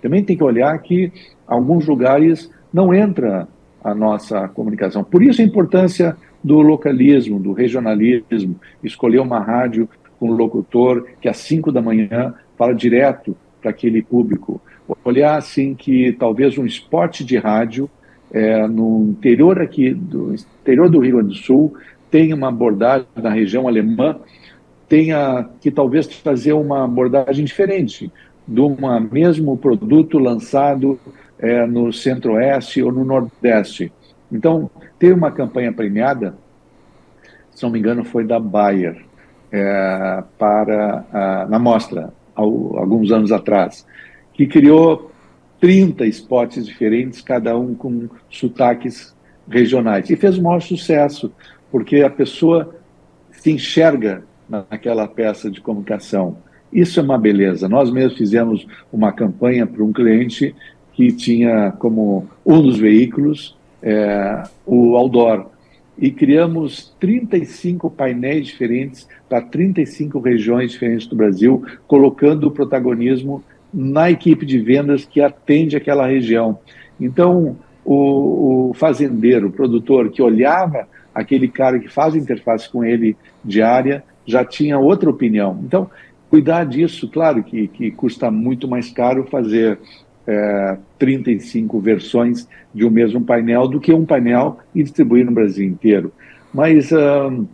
Também 0.00 0.24
tem 0.24 0.36
que 0.36 0.44
olhar 0.44 0.78
que 0.78 1.12
alguns 1.46 1.86
lugares 1.86 2.50
não 2.72 2.94
entra 2.94 3.48
a 3.82 3.94
nossa 3.94 4.48
comunicação. 4.48 5.04
Por 5.04 5.22
isso 5.22 5.40
a 5.40 5.44
importância 5.44 6.16
do 6.42 6.60
localismo, 6.60 7.38
do 7.38 7.52
regionalismo, 7.52 8.56
escolher 8.82 9.20
uma 9.20 9.40
rádio 9.40 9.88
com 10.18 10.30
um 10.30 10.32
locutor 10.32 11.06
que 11.20 11.28
às 11.28 11.36
5 11.38 11.70
da 11.70 11.80
manhã 11.80 12.34
fala 12.56 12.74
direto 12.74 13.36
para 13.60 13.70
aquele 13.70 14.02
público. 14.02 14.60
Olhar 15.04 15.36
assim 15.36 15.74
que 15.74 16.12
talvez 16.12 16.56
um 16.58 16.66
esporte 16.66 17.24
de 17.24 17.36
rádio 17.36 17.88
é, 18.32 18.66
no 18.66 19.08
interior 19.10 19.60
aqui 19.60 19.92
do 19.92 20.34
interior 20.34 20.88
do 20.88 21.00
Rio 21.00 21.16
Grande 21.16 21.28
do 21.28 21.34
Sul 21.34 21.74
tenha 22.10 22.34
uma 22.34 22.48
abordagem 22.48 23.06
na 23.16 23.30
região 23.30 23.68
alemã 23.68 24.18
tenha 24.88 25.46
que 25.60 25.70
talvez 25.70 26.06
fazer 26.06 26.54
uma 26.54 26.84
abordagem 26.84 27.44
diferente 27.44 28.10
de 28.46 28.60
um 28.60 28.76
mesmo 29.12 29.56
produto 29.58 30.18
lançado 30.18 30.98
é, 31.38 31.66
no 31.66 31.92
Centro-Oeste 31.92 32.82
ou 32.82 32.92
no 32.92 33.04
Nordeste. 33.04 33.92
Então, 34.30 34.70
tem 34.98 35.12
uma 35.12 35.30
campanha 35.30 35.72
premiada, 35.72 36.34
se 37.50 37.62
não 37.62 37.70
me 37.70 37.78
engano, 37.78 38.04
foi 38.04 38.24
da 38.24 38.38
Bayer, 38.38 39.04
é, 39.50 40.22
para 40.38 41.04
a, 41.12 41.46
na 41.48 41.58
mostra, 41.58 42.12
ao, 42.34 42.78
alguns 42.78 43.10
anos 43.10 43.32
atrás, 43.32 43.86
que 44.32 44.46
criou 44.46 45.10
30 45.60 46.06
spots 46.06 46.64
diferentes, 46.66 47.20
cada 47.20 47.56
um 47.56 47.74
com 47.74 48.08
sotaques 48.30 49.14
regionais. 49.48 50.10
E 50.10 50.16
fez 50.16 50.38
o 50.38 50.42
maior 50.42 50.60
sucesso, 50.60 51.32
porque 51.70 52.02
a 52.02 52.10
pessoa 52.10 52.76
se 53.32 53.50
enxerga 53.50 54.22
naquela 54.48 55.06
peça 55.06 55.50
de 55.50 55.60
comunicação. 55.60 56.38
Isso 56.72 57.00
é 57.00 57.02
uma 57.02 57.18
beleza. 57.18 57.68
Nós 57.68 57.90
mesmos 57.90 58.18
fizemos 58.18 58.66
uma 58.92 59.12
campanha 59.12 59.66
para 59.66 59.82
um 59.82 59.92
cliente 59.92 60.54
que 60.98 61.12
tinha 61.12 61.70
como 61.78 62.26
um 62.44 62.60
dos 62.60 62.76
veículos 62.76 63.56
é, 63.80 64.42
o 64.66 64.96
outdoor. 64.96 65.46
E 65.96 66.10
criamos 66.10 66.92
35 66.98 67.88
painéis 67.88 68.48
diferentes 68.48 69.08
para 69.28 69.40
35 69.40 70.18
regiões 70.18 70.72
diferentes 70.72 71.06
do 71.06 71.14
Brasil, 71.14 71.64
colocando 71.86 72.48
o 72.48 72.50
protagonismo 72.50 73.44
na 73.72 74.10
equipe 74.10 74.44
de 74.44 74.58
vendas 74.58 75.04
que 75.04 75.20
atende 75.20 75.76
aquela 75.76 76.04
região. 76.04 76.58
Então, 77.00 77.56
o, 77.84 78.70
o 78.70 78.74
fazendeiro, 78.74 79.46
o 79.46 79.52
produtor 79.52 80.10
que 80.10 80.20
olhava 80.20 80.88
aquele 81.14 81.46
cara 81.46 81.78
que 81.78 81.88
faz 81.88 82.16
interface 82.16 82.68
com 82.68 82.84
ele 82.84 83.16
diária, 83.44 84.02
já 84.26 84.44
tinha 84.44 84.80
outra 84.80 85.08
opinião. 85.08 85.60
Então, 85.62 85.88
cuidar 86.28 86.64
disso, 86.64 87.08
claro 87.08 87.44
que, 87.44 87.68
que 87.68 87.92
custa 87.92 88.32
muito 88.32 88.66
mais 88.66 88.90
caro 88.90 89.28
fazer 89.30 89.78
é, 90.28 90.76
35 90.98 91.80
versões 91.80 92.46
de 92.74 92.84
um 92.84 92.90
mesmo 92.90 93.24
painel 93.24 93.66
do 93.66 93.80
que 93.80 93.94
um 93.94 94.04
painel 94.04 94.58
e 94.74 94.82
distribuir 94.82 95.24
no 95.24 95.32
Brasil 95.32 95.66
inteiro. 95.66 96.12
Mas 96.52 96.92
uh, 96.92 97.48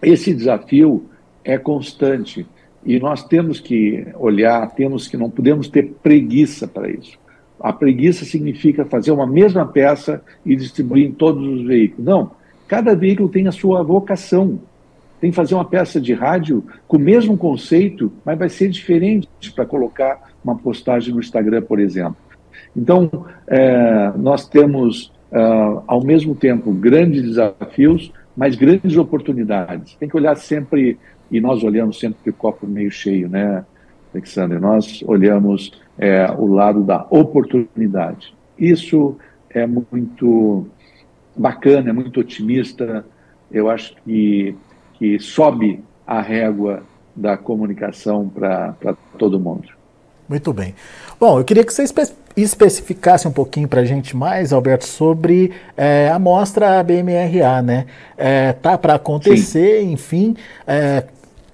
esse 0.00 0.32
desafio 0.32 1.04
é 1.44 1.58
constante 1.58 2.46
e 2.84 2.98
nós 2.98 3.22
temos 3.24 3.60
que 3.60 4.06
olhar, 4.14 4.70
temos 4.70 5.06
que 5.06 5.18
não 5.18 5.28
podemos 5.28 5.68
ter 5.68 5.92
preguiça 6.02 6.66
para 6.66 6.90
isso. 6.90 7.18
A 7.60 7.74
preguiça 7.74 8.24
significa 8.24 8.86
fazer 8.86 9.12
uma 9.12 9.26
mesma 9.26 9.66
peça 9.66 10.22
e 10.46 10.56
distribuir 10.56 11.06
em 11.06 11.12
todos 11.12 11.46
os 11.46 11.66
veículos. 11.66 12.06
Não, 12.06 12.30
cada 12.66 12.94
veículo 12.94 13.28
tem 13.28 13.46
a 13.46 13.52
sua 13.52 13.82
vocação. 13.82 14.58
Tem 15.20 15.30
que 15.30 15.36
fazer 15.36 15.54
uma 15.54 15.64
peça 15.64 16.00
de 16.00 16.14
rádio 16.14 16.64
com 16.88 16.96
o 16.96 17.00
mesmo 17.00 17.36
conceito, 17.36 18.10
mas 18.24 18.36
vai 18.36 18.48
ser 18.48 18.68
diferente 18.68 19.28
para 19.54 19.64
colocar 19.64 20.31
uma 20.44 20.56
postagem 20.56 21.14
no 21.14 21.20
Instagram, 21.20 21.62
por 21.62 21.78
exemplo. 21.78 22.16
Então, 22.76 23.10
é, 23.46 24.12
nós 24.16 24.48
temos, 24.48 25.12
uh, 25.30 25.82
ao 25.86 26.02
mesmo 26.02 26.34
tempo, 26.34 26.72
grandes 26.72 27.22
desafios, 27.22 28.12
mas 28.36 28.56
grandes 28.56 28.96
oportunidades. 28.96 29.94
Tem 29.94 30.08
que 30.08 30.16
olhar 30.16 30.36
sempre, 30.36 30.98
e 31.30 31.40
nós 31.40 31.62
olhamos 31.62 31.98
sempre 31.98 32.30
o 32.30 32.32
copo 32.32 32.66
meio 32.66 32.90
cheio, 32.90 33.28
né, 33.28 33.64
Alexander? 34.12 34.60
Nós 34.60 35.02
olhamos 35.06 35.72
é, 35.98 36.30
o 36.30 36.46
lado 36.46 36.82
da 36.82 37.06
oportunidade. 37.10 38.34
Isso 38.58 39.16
é 39.50 39.66
muito 39.66 40.66
bacana, 41.36 41.90
é 41.90 41.92
muito 41.92 42.20
otimista. 42.20 43.04
Eu 43.50 43.68
acho 43.68 43.94
que, 44.02 44.54
que 44.94 45.18
sobe 45.18 45.82
a 46.06 46.20
régua 46.20 46.82
da 47.14 47.36
comunicação 47.36 48.28
para 48.28 48.96
todo 49.18 49.38
mundo. 49.38 49.81
Muito 50.28 50.52
bem. 50.52 50.74
Bom, 51.18 51.38
eu 51.38 51.44
queria 51.44 51.64
que 51.64 51.72
você 51.72 51.82
espe 51.82 52.02
especificasse 52.34 53.28
um 53.28 53.30
pouquinho 53.30 53.68
para 53.68 53.82
a 53.82 53.84
gente 53.84 54.16
mais, 54.16 54.54
Alberto, 54.54 54.86
sobre 54.86 55.52
é, 55.76 56.08
a 56.10 56.18
mostra 56.18 56.82
BMRA, 56.82 57.60
né? 57.60 57.84
É, 58.16 58.54
tá 58.54 58.78
para 58.78 58.94
acontecer, 58.94 59.82
Sim. 59.82 59.92
enfim. 59.92 60.36
É, 60.66 61.04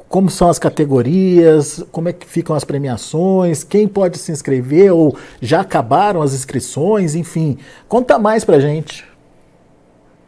como 0.08 0.30
são 0.30 0.48
as 0.48 0.58
categorias, 0.58 1.84
como 1.92 2.08
é 2.08 2.12
que 2.12 2.26
ficam 2.26 2.56
as 2.56 2.64
premiações, 2.64 3.62
quem 3.62 3.86
pode 3.86 4.18
se 4.18 4.32
inscrever 4.32 4.92
ou 4.92 5.16
já 5.40 5.60
acabaram 5.60 6.22
as 6.22 6.32
inscrições, 6.32 7.14
enfim. 7.14 7.58
Conta 7.88 8.18
mais 8.18 8.44
para 8.44 8.58
gente. 8.58 9.04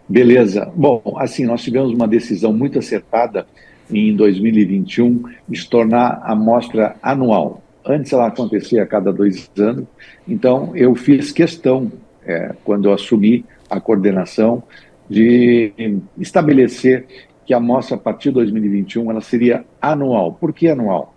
Beleza. 0.09 0.71
Bom, 0.75 1.01
assim, 1.17 1.45
nós 1.47 1.63
tivemos 1.63 1.93
uma 1.93 2.07
decisão 2.07 2.53
muito 2.53 2.79
acertada 2.79 3.47
em 3.91 4.15
2021 4.15 5.23
de 5.49 5.61
se 5.61 5.69
tornar 5.69 6.21
a 6.25 6.35
mostra 6.35 6.97
anual. 7.03 7.63
Antes 7.91 8.13
ela 8.13 8.27
acontecia 8.27 8.83
a 8.83 8.87
cada 8.87 9.13
dois 9.13 9.51
anos, 9.59 9.85
então 10.27 10.75
eu 10.77 10.95
fiz 10.95 11.33
questão, 11.33 11.91
é, 12.25 12.55
quando 12.65 12.89
eu 12.89 12.93
assumi 12.93 13.45
a 13.69 13.81
coordenação, 13.81 14.63
de 15.09 15.73
estabelecer 16.19 17.05
que 17.45 17.53
a 17.53 17.59
mostra 17.59 17.97
a 17.97 17.99
partir 17.99 18.29
de 18.29 18.35
2021 18.35 19.11
ela 19.11 19.21
seria 19.21 19.65
anual. 19.83 20.35
Por 20.35 20.53
que 20.53 20.69
anual? 20.69 21.15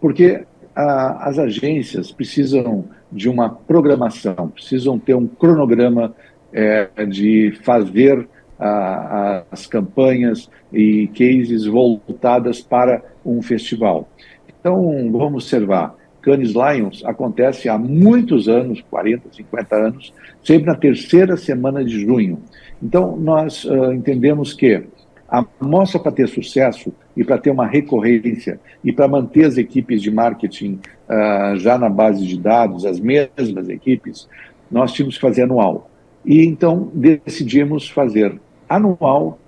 Porque 0.00 0.44
a, 0.74 1.28
as 1.28 1.38
agências 1.38 2.10
precisam 2.10 2.84
de 3.10 3.28
uma 3.28 3.48
programação, 3.48 4.48
precisam 4.48 4.98
ter 4.98 5.14
um 5.14 5.28
cronograma 5.28 6.12
é, 6.52 6.88
de 7.06 7.52
fazer 7.62 8.28
a, 8.58 9.44
as 9.50 9.66
campanhas 9.66 10.50
e 10.72 11.08
cases 11.08 11.66
voltadas 11.66 12.60
para 12.60 13.02
um 13.24 13.40
festival. 13.40 14.08
Então, 14.48 15.10
vamos 15.12 15.44
observar, 15.44 15.94
Cannes 16.26 16.54
Lions 16.54 17.04
acontece 17.04 17.68
há 17.68 17.78
muitos 17.78 18.48
anos, 18.48 18.84
40, 18.90 19.28
50 19.32 19.76
anos, 19.76 20.12
sempre 20.42 20.66
na 20.66 20.74
terceira 20.74 21.36
semana 21.36 21.84
de 21.84 22.00
junho. 22.04 22.40
Então, 22.82 23.16
nós 23.16 23.64
uh, 23.64 23.92
entendemos 23.92 24.52
que 24.52 24.82
a 25.28 25.46
mostra 25.60 26.00
para 26.00 26.10
ter 26.10 26.28
sucesso 26.28 26.92
e 27.16 27.22
para 27.22 27.38
ter 27.38 27.50
uma 27.50 27.64
recorrência 27.64 28.58
e 28.82 28.92
para 28.92 29.06
manter 29.06 29.44
as 29.44 29.56
equipes 29.56 30.02
de 30.02 30.10
marketing 30.10 30.80
uh, 31.08 31.56
já 31.58 31.78
na 31.78 31.88
base 31.88 32.26
de 32.26 32.36
dados, 32.36 32.84
as 32.84 32.98
mesmas 32.98 33.68
equipes, 33.68 34.28
nós 34.68 34.92
tínhamos 34.92 35.14
que 35.14 35.20
fazer 35.20 35.42
anual. 35.42 35.88
E 36.24 36.44
então 36.44 36.90
decidimos 36.92 37.88
fazer 37.88 38.36
anual, 38.68 39.38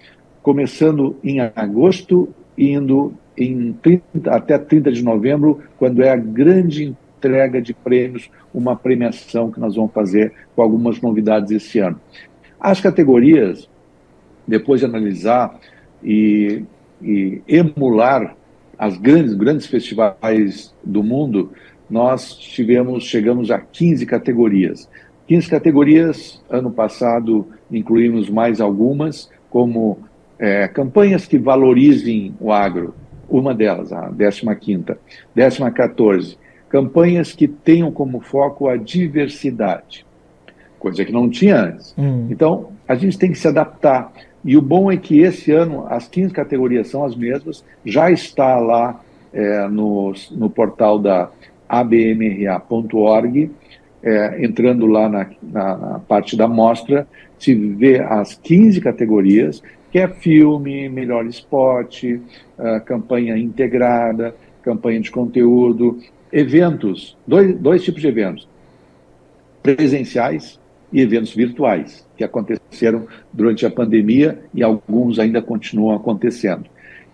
começando 0.45 1.17
em 1.25 1.41
agosto 1.41 2.29
e 2.57 2.71
indo 2.71 3.15
em 3.39 3.73
30, 3.73 4.31
até 4.31 4.59
30 4.59 4.93
de 4.93 5.03
novembro, 5.03 5.61
quando 5.79 6.03
é 6.03 6.11
a 6.11 6.17
grande 6.17 6.85
entrega 7.19 7.63
de 7.63 7.73
prêmios, 7.73 8.31
uma 8.53 8.75
premiação 8.77 9.51
que 9.51 9.61
nós 9.61 9.77
vamos 9.77 9.93
fazer 9.93 10.33
com 10.55 10.63
algumas 10.63 11.01
novidades 11.01 11.51
esse 11.51 11.79
ano. 11.79 12.01
As 12.61 12.81
categorias, 12.81 13.69
depois 14.47 14.81
de 14.81 14.87
analisar 14.87 15.59
e, 16.03 16.65
e 17.01 17.41
emular 17.47 18.37
as 18.79 18.97
grandes, 18.97 19.35
grandes 19.35 19.67
festivais 19.67 20.75
do 20.85 21.03
mundo, 21.03 21.53
nós 21.91 22.37
tivemos, 22.37 23.05
chegamos 23.05 23.51
a 23.51 23.59
15 23.59 24.07
categorias. 24.07 24.89
15 25.27 25.49
categorias, 25.49 26.43
ano 26.49 26.71
passado 26.71 27.47
incluímos 27.71 28.31
mais 28.31 28.61
algumas, 28.61 29.31
como 29.51 29.99
é, 30.39 30.69
campanhas 30.69 31.27
que 31.27 31.39
valorizem 31.39 32.35
o 32.41 32.53
agro, 32.53 32.95
uma 33.29 33.55
delas, 33.55 33.93
a 33.93 34.11
15ª. 34.11 34.97
14, 35.75 36.39
campanhas 36.69 37.33
que 37.33 37.49
tenham 37.49 37.91
como 37.91 38.21
foco 38.21 38.69
a 38.69 38.77
diversidade, 38.77 40.05
coisa 40.79 41.05
que 41.05 41.13
não 41.13 41.29
tinha 41.29 41.57
antes. 41.57 41.95
Hum. 41.97 42.29
Então, 42.31 42.71
a 42.87 42.95
gente 42.95 43.19
tem 43.19 43.31
que 43.31 43.39
se 43.39 43.49
adaptar. 43.49 44.13
E 44.45 44.57
o 44.57 44.63
bom 44.63 44.91
é 44.91 44.97
que 44.97 45.21
esse 45.21 45.51
ano 45.53 45.87
as 45.89 46.09
15 46.09 46.33
categorias 46.33 46.89
são 46.89 47.05
as 47.05 47.17
mesmas, 47.17 47.65
já 47.85 48.11
está 48.11 48.59
lá 48.59 49.01
é, 49.33 49.67
no, 49.69 50.13
no 50.31 50.49
portal 50.49 50.99
da 50.99 51.31
abmra.org, 51.69 53.51
é, 54.03 54.45
entrando 54.45 54.87
lá 54.87 55.09
na, 55.09 55.27
na, 55.43 55.77
na, 55.77 55.99
parte 55.99 56.37
da 56.37 56.47
mostra, 56.47 57.07
se 57.39 57.55
vê 57.55 58.01
as 58.01 58.35
15 58.35 58.81
categorias, 58.81 59.63
que 59.91 59.99
é 59.99 60.09
filme, 60.09 60.89
melhor 60.89 61.27
spot, 61.27 62.05
uh, 62.05 62.81
campanha 62.85 63.37
integrada, 63.37 64.35
campanha 64.63 65.01
de 65.01 65.11
conteúdo, 65.11 65.99
eventos, 66.33 67.17
dois, 67.27 67.57
dois 67.57 67.83
tipos 67.83 68.03
de 68.03 68.09
eventos, 68.09 68.49
presenciais 69.63 70.59
e 70.93 71.01
eventos 71.01 71.35
virtuais, 71.35 72.07
que 72.17 72.25
aconteceram 72.25 73.07
durante 73.33 73.65
a 73.65 73.71
pandemia 73.71 74.39
e 74.55 74.63
alguns 74.63 75.19
ainda 75.19 75.41
continuam 75.41 75.97
acontecendo. 75.97 76.65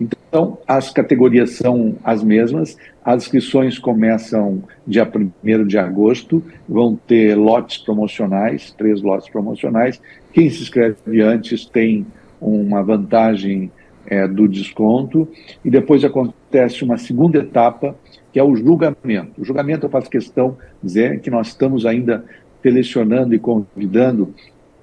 Então, 0.01 0.59
as 0.67 0.91
categorias 0.91 1.51
são 1.51 1.97
as 2.03 2.23
mesmas, 2.23 2.77
as 3.05 3.23
inscrições 3.23 3.79
começam 3.79 4.65
dia 4.85 5.09
1 5.09 5.67
de 5.67 5.79
agosto, 5.79 6.43
vão 6.69 6.97
ter 6.97 7.37
lotes 7.37 7.79
promocionais, 7.79 8.73
três 8.73 9.01
lotes 9.01 9.29
promocionais. 9.29 10.01
Quem 10.33 10.51
se 10.51 10.63
inscreve 10.63 11.23
antes 11.23 11.65
tem 11.65 12.05
uma 12.45 12.83
vantagem 12.83 13.71
é, 14.07 14.29
do 14.29 14.47
desconto, 14.47 15.29
e 15.65 15.71
depois 15.71 16.05
acontece 16.05 16.85
uma 16.85 16.99
segunda 16.99 17.39
etapa, 17.39 17.97
que 18.33 18.39
é 18.39 18.45
o 18.45 18.55
julgamento. 18.55 19.41
O 19.41 19.45
julgamento, 19.45 19.87
eu 19.87 19.91
faço 19.91 20.11
questão 20.11 20.57
de 20.83 20.89
dizer 20.89 21.21
que 21.21 21.31
nós 21.31 21.49
estamos 21.49 21.87
ainda 21.87 22.25
selecionando 22.63 23.35
e 23.35 23.39
convidando 23.39 24.35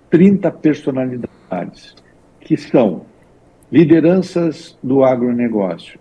30 0.09 0.51
personalidades, 0.51 1.95
que 2.39 2.57
são 2.57 3.05
lideranças 3.71 4.77
do 4.83 5.03
agronegócio, 5.03 5.99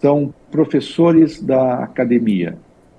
são 0.00 0.32
professores 0.50 1.42
da 1.42 1.82
academia, 1.82 2.56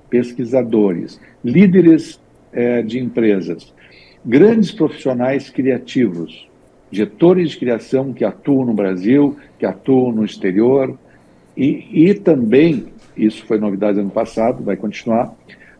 pesquisadores, 0.10 1.20
líderes 1.44 2.20
é, 2.52 2.82
de 2.82 3.00
empresas, 3.00 3.74
grandes 4.26 4.72
profissionais 4.72 5.50
criativos, 5.50 6.49
getores 6.92 7.52
de 7.52 7.58
criação 7.58 8.14
que 8.14 8.26
atuam 8.26 8.66
no 8.66 8.74
Brasil, 8.74 9.38
que 9.58 9.66
atuam 9.66 10.12
no 10.12 10.26
exterior, 10.26 10.98
e, 11.56 12.10
e 12.10 12.14
também, 12.14 12.88
isso 13.16 13.46
foi 13.46 13.60
novidade 13.60 14.00
ano 14.00 14.10
passado, 14.10 14.64
vai 14.64 14.78
continuar, 14.78 15.34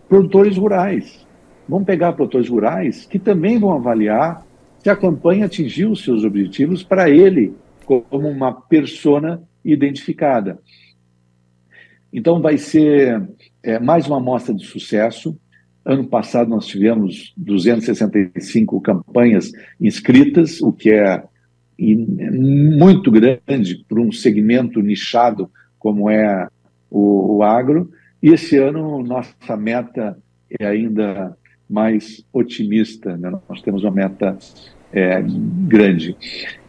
produtores 0.08 0.58
rurais. 0.58 1.26
Vamos 1.68 1.86
pegar 1.86 2.14
produtores 2.14 2.50
rurais 2.50 3.06
que 3.06 3.20
também 3.20 3.60
vão 3.60 3.74
avaliar 3.74 4.46
se 4.80 4.90
a 4.90 4.96
campanha 4.96 5.46
atingiu 5.46 5.92
os 5.92 6.04
seus 6.04 6.24
objetivos 6.24 6.84
para 6.84 7.10
ele 7.10 7.54
como 7.86 8.28
uma 8.28 8.52
persona 8.52 9.42
identificada. 9.64 10.60
Então, 12.12 12.42
vai 12.42 12.58
ser 12.58 13.30
é, 13.62 13.80
mais 13.80 14.08
uma 14.08 14.18
amostra 14.18 14.54
de 14.54 14.66
sucesso. 14.66 15.38
Ano 15.90 16.06
passado, 16.06 16.52
nós 16.52 16.68
tivemos 16.68 17.34
265 17.36 18.80
campanhas 18.80 19.52
inscritas, 19.82 20.62
o 20.62 20.72
que 20.72 20.92
é 20.92 21.24
muito 21.80 23.10
grande 23.10 23.84
para 23.90 24.00
um 24.00 24.12
segmento 24.12 24.84
nichado 24.84 25.50
como 25.80 26.08
é 26.08 26.48
o, 26.92 27.38
o 27.38 27.44
agro. 27.44 27.90
E 28.22 28.30
esse 28.30 28.56
ano, 28.56 29.02
nossa 29.02 29.58
meta 29.58 30.16
é 30.60 30.68
ainda 30.68 31.36
mais 31.68 32.24
otimista. 32.32 33.18
Né? 33.18 33.32
Nós 33.50 33.60
temos 33.64 33.84
uma 33.84 33.90
meta 33.90 34.38
é, 34.94 35.24
grande. 35.68 36.16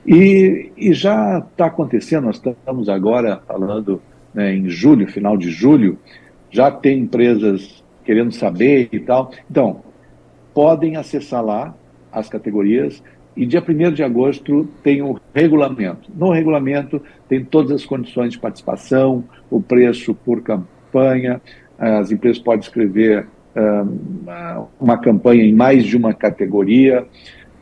E, 0.06 0.72
e 0.78 0.94
já 0.94 1.40
está 1.40 1.66
acontecendo, 1.66 2.24
nós 2.24 2.37
estamos 2.37 2.88
agora 2.88 3.42
falando 3.46 4.00
né, 4.33 4.54
em 4.54 4.70
julho, 4.70 5.06
final 5.06 5.37
de 5.37 5.50
julho, 5.50 5.98
já 6.50 6.70
tem 6.70 7.00
empresas 7.00 7.85
querendo 8.11 8.33
saber 8.33 8.88
e 8.90 8.99
tal. 8.99 9.31
Então, 9.49 9.85
podem 10.53 10.96
acessar 10.96 11.44
lá 11.44 11.73
as 12.11 12.29
categorias 12.29 13.01
e 13.37 13.46
dia 13.46 13.62
1 13.62 13.92
de 13.92 14.03
agosto 14.03 14.68
tem 14.83 15.01
o 15.01 15.16
regulamento. 15.33 16.11
No 16.12 16.33
regulamento 16.33 17.01
tem 17.29 17.44
todas 17.44 17.70
as 17.70 17.87
condições 17.87 18.33
de 18.33 18.40
participação, 18.40 19.23
o 19.48 19.63
preço 19.63 20.13
por 20.13 20.42
campanha, 20.42 21.40
as 21.79 22.11
empresas 22.11 22.42
podem 22.42 22.63
escrever 22.63 23.29
uh, 23.54 24.67
uma 24.81 24.98
campanha 24.98 25.44
em 25.44 25.54
mais 25.54 25.85
de 25.85 25.96
uma 25.96 26.13
categoria. 26.13 27.06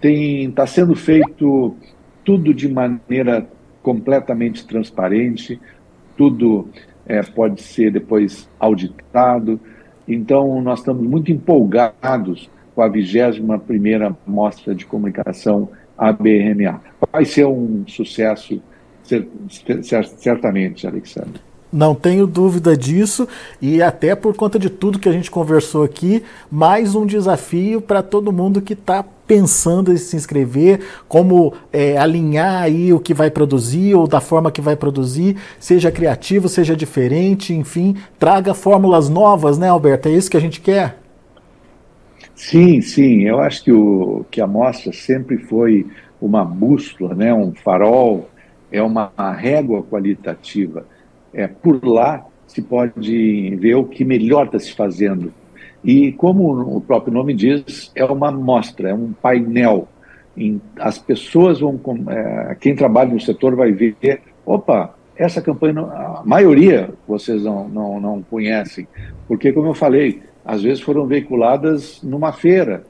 Está 0.02 0.66
sendo 0.66 0.96
feito 0.96 1.76
tudo 2.24 2.54
de 2.54 2.72
maneira 2.72 3.46
completamente 3.82 4.66
transparente, 4.66 5.60
tudo 6.16 6.70
é, 7.04 7.22
pode 7.22 7.60
ser 7.60 7.92
depois 7.92 8.48
auditado. 8.58 9.60
Então, 10.08 10.60
nós 10.62 10.78
estamos 10.78 11.06
muito 11.06 11.30
empolgados 11.30 12.48
com 12.74 12.80
a 12.80 12.88
21ª 12.88 14.16
Mostra 14.26 14.74
de 14.74 14.86
Comunicação 14.86 15.68
ABRMA. 15.98 16.80
Vai 17.12 17.26
ser 17.26 17.46
um 17.46 17.84
sucesso, 17.86 18.62
certamente, 20.16 20.86
Alexandre. 20.86 21.40
Não 21.72 21.94
tenho 21.94 22.26
dúvida 22.26 22.74
disso, 22.74 23.28
e 23.60 23.82
até 23.82 24.14
por 24.14 24.34
conta 24.34 24.58
de 24.58 24.70
tudo 24.70 24.98
que 24.98 25.08
a 25.08 25.12
gente 25.12 25.30
conversou 25.30 25.82
aqui, 25.82 26.22
mais 26.50 26.94
um 26.94 27.04
desafio 27.04 27.80
para 27.80 28.02
todo 28.02 28.32
mundo 28.32 28.62
que 28.62 28.72
está 28.72 29.04
pensando 29.26 29.92
em 29.92 29.98
se 29.98 30.16
inscrever, 30.16 30.80
como 31.06 31.52
é, 31.70 31.98
alinhar 31.98 32.62
aí 32.62 32.90
o 32.94 32.98
que 32.98 33.12
vai 33.12 33.30
produzir 33.30 33.94
ou 33.94 34.06
da 34.06 34.20
forma 34.20 34.50
que 34.50 34.62
vai 34.62 34.74
produzir, 34.74 35.36
seja 35.60 35.92
criativo, 35.92 36.48
seja 36.48 36.74
diferente, 36.74 37.52
enfim, 37.52 37.94
traga 38.18 38.54
fórmulas 38.54 39.10
novas, 39.10 39.58
né, 39.58 39.68
Alberto? 39.68 40.08
É 40.08 40.12
isso 40.12 40.30
que 40.30 40.38
a 40.38 40.40
gente 40.40 40.62
quer? 40.62 40.96
Sim, 42.34 42.80
sim. 42.80 43.24
Eu 43.24 43.40
acho 43.40 43.62
que, 43.62 43.72
o, 43.72 44.24
que 44.30 44.40
a 44.40 44.46
mostra 44.46 44.90
sempre 44.92 45.36
foi 45.36 45.86
uma 46.18 46.42
bússola, 46.42 47.14
né, 47.14 47.34
um 47.34 47.52
farol, 47.52 48.30
é 48.72 48.82
uma 48.82 49.12
régua 49.36 49.82
qualitativa. 49.82 50.86
É, 51.32 51.46
por 51.46 51.84
lá 51.84 52.26
se 52.46 52.62
pode 52.62 53.56
ver 53.56 53.74
o 53.74 53.84
que 53.84 54.04
melhor 54.04 54.46
está 54.46 54.58
se 54.58 54.74
fazendo 54.74 55.32
e 55.84 56.12
como 56.12 56.76
o 56.76 56.80
próprio 56.80 57.12
nome 57.12 57.34
diz, 57.34 57.90
é 57.94 58.04
uma 58.04 58.30
mostra, 58.30 58.90
é 58.90 58.94
um 58.94 59.12
painel. 59.12 59.88
As 60.78 60.98
pessoas 60.98 61.60
vão, 61.60 61.80
é, 62.08 62.56
quem 62.60 62.74
trabalha 62.74 63.12
no 63.12 63.20
setor 63.20 63.54
vai 63.54 63.72
ver, 63.72 64.20
opa, 64.44 64.94
essa 65.16 65.42
campanha, 65.42 65.80
a 65.80 66.22
maioria 66.24 66.90
vocês 67.06 67.42
não, 67.44 67.68
não, 67.68 68.00
não 68.00 68.22
conhecem, 68.22 68.86
porque, 69.26 69.52
como 69.52 69.68
eu 69.68 69.74
falei, 69.74 70.22
às 70.44 70.62
vezes 70.62 70.80
foram 70.80 71.06
veiculadas 71.06 72.00
numa 72.02 72.32
feira, 72.32 72.84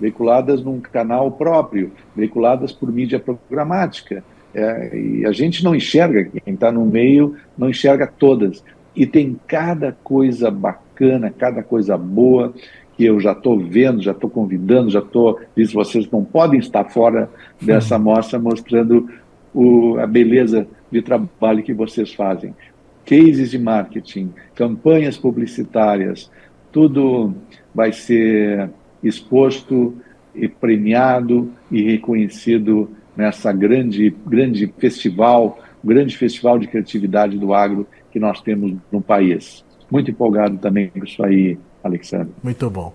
veiculadas 0.00 0.62
num 0.62 0.80
canal 0.80 1.30
próprio, 1.32 1.92
veiculadas 2.16 2.72
por 2.72 2.90
mídia 2.90 3.20
programática. 3.20 4.24
É, 4.54 4.96
e 4.96 5.26
a 5.26 5.32
gente 5.32 5.64
não 5.64 5.74
enxerga, 5.74 6.24
quem 6.24 6.54
está 6.54 6.70
no 6.70 6.86
meio 6.86 7.36
não 7.58 7.68
enxerga 7.68 8.06
todas. 8.06 8.62
E 8.94 9.06
tem 9.06 9.38
cada 9.46 9.92
coisa 9.92 10.50
bacana 10.50 10.84
cada 11.30 11.62
coisa 11.62 11.96
boa 11.96 12.54
que 12.96 13.04
eu 13.04 13.18
já 13.18 13.32
estou 13.32 13.58
vendo, 13.58 14.00
já 14.00 14.12
estou 14.12 14.30
convidando, 14.30 14.90
já 14.90 15.00
estou. 15.00 15.40
Diz 15.56 15.72
vocês 15.72 16.08
não 16.10 16.24
podem 16.24 16.60
estar 16.60 16.84
fora 16.84 17.28
dessa 17.60 17.98
mostra 17.98 18.38
mostrando 18.38 19.10
o, 19.52 19.98
a 19.98 20.06
beleza 20.06 20.66
de 20.90 21.02
trabalho 21.02 21.62
que 21.62 21.74
vocês 21.74 22.14
fazem. 22.14 22.54
Cases 23.04 23.50
de 23.50 23.58
marketing, 23.58 24.32
campanhas 24.54 25.18
publicitárias, 25.18 26.30
tudo 26.70 27.34
vai 27.74 27.92
ser 27.92 28.70
exposto 29.02 29.94
e 30.34 30.48
premiado 30.48 31.50
e 31.70 31.82
reconhecido 31.82 32.90
nessa 33.16 33.52
grande, 33.52 34.14
grande 34.26 34.72
festival, 34.78 35.58
grande 35.84 36.16
festival 36.16 36.58
de 36.58 36.66
criatividade 36.66 37.38
do 37.38 37.54
agro 37.54 37.86
que 38.10 38.18
nós 38.18 38.40
temos 38.40 38.74
no 38.90 39.00
país 39.00 39.64
muito 39.90 40.10
empolgado 40.10 40.58
também 40.58 40.88
com 40.88 41.04
isso 41.04 41.24
aí, 41.24 41.58
Alexandre. 41.82 42.32
Muito 42.42 42.68
bom. 42.68 42.94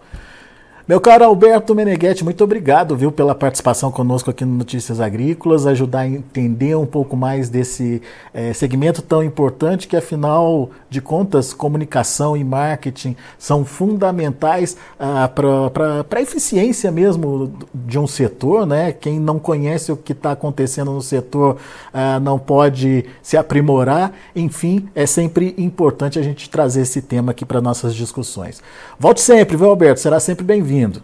Meu 0.89 0.99
caro 0.99 1.23
Alberto 1.23 1.75
Meneghetti, 1.75 2.23
muito 2.23 2.43
obrigado, 2.43 2.97
viu, 2.97 3.11
pela 3.11 3.35
participação 3.35 3.91
conosco 3.91 4.31
aqui 4.31 4.43
no 4.43 4.55
Notícias 4.55 4.99
Agrícolas, 4.99 5.67
ajudar 5.67 5.99
a 5.99 6.07
entender 6.07 6.75
um 6.75 6.85
pouco 6.87 7.15
mais 7.15 7.47
desse 7.47 8.01
é, 8.33 8.53
segmento 8.53 8.99
tão 9.03 9.23
importante 9.23 9.87
que, 9.87 9.95
afinal 9.95 10.71
de 10.89 10.99
contas, 10.99 11.53
comunicação 11.53 12.35
e 12.35 12.43
marketing 12.43 13.15
são 13.37 13.63
fundamentais 13.63 14.77
ah, 14.99 15.29
para 15.31 16.03
a 16.09 16.21
eficiência 16.23 16.89
mesmo 16.89 17.53
de 17.71 17.99
um 17.99 18.07
setor, 18.07 18.65
né? 18.65 18.91
Quem 18.91 19.19
não 19.19 19.37
conhece 19.37 19.91
o 19.91 19.95
que 19.95 20.13
está 20.13 20.31
acontecendo 20.31 20.91
no 20.91 21.03
setor 21.03 21.57
ah, 21.93 22.19
não 22.19 22.39
pode 22.39 23.05
se 23.21 23.37
aprimorar. 23.37 24.11
Enfim, 24.35 24.89
é 24.95 25.05
sempre 25.05 25.53
importante 25.55 26.17
a 26.17 26.23
gente 26.23 26.49
trazer 26.49 26.81
esse 26.81 26.99
tema 26.99 27.29
aqui 27.29 27.45
para 27.45 27.61
nossas 27.61 27.93
discussões. 27.93 28.59
Volte 28.99 29.21
sempre, 29.21 29.55
viu, 29.55 29.69
Alberto? 29.69 29.99
Será 29.99 30.19
sempre 30.19 30.43
bem-vindo 30.43 30.78
bem-vindo. 30.79 31.03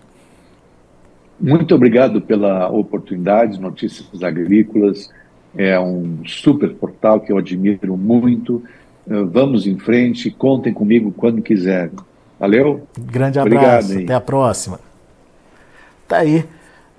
Muito 1.39 1.76
obrigado 1.76 2.21
pela 2.21 2.69
oportunidade. 2.69 3.59
Notícias 3.59 4.23
Agrícolas 4.23 5.09
é 5.57 5.78
um 5.80 6.19
super 6.26 6.73
portal 6.73 7.19
que 7.19 7.32
eu 7.32 7.38
admiro 7.38 7.97
muito. 7.97 8.63
Eh, 9.09 9.23
vamos 9.23 9.67
em 9.67 9.78
frente, 9.78 10.32
contem 10.32 10.73
comigo 10.73 11.11
quando 11.11 11.41
quiserem. 11.41 11.91
Valeu? 12.39 12.88
Grande 12.97 13.39
abraço, 13.39 13.91
Obrigado, 13.91 14.03
até 14.03 14.13
a 14.13 14.21
próxima. 14.21 14.80
Tá 16.07 16.17
aí 16.19 16.45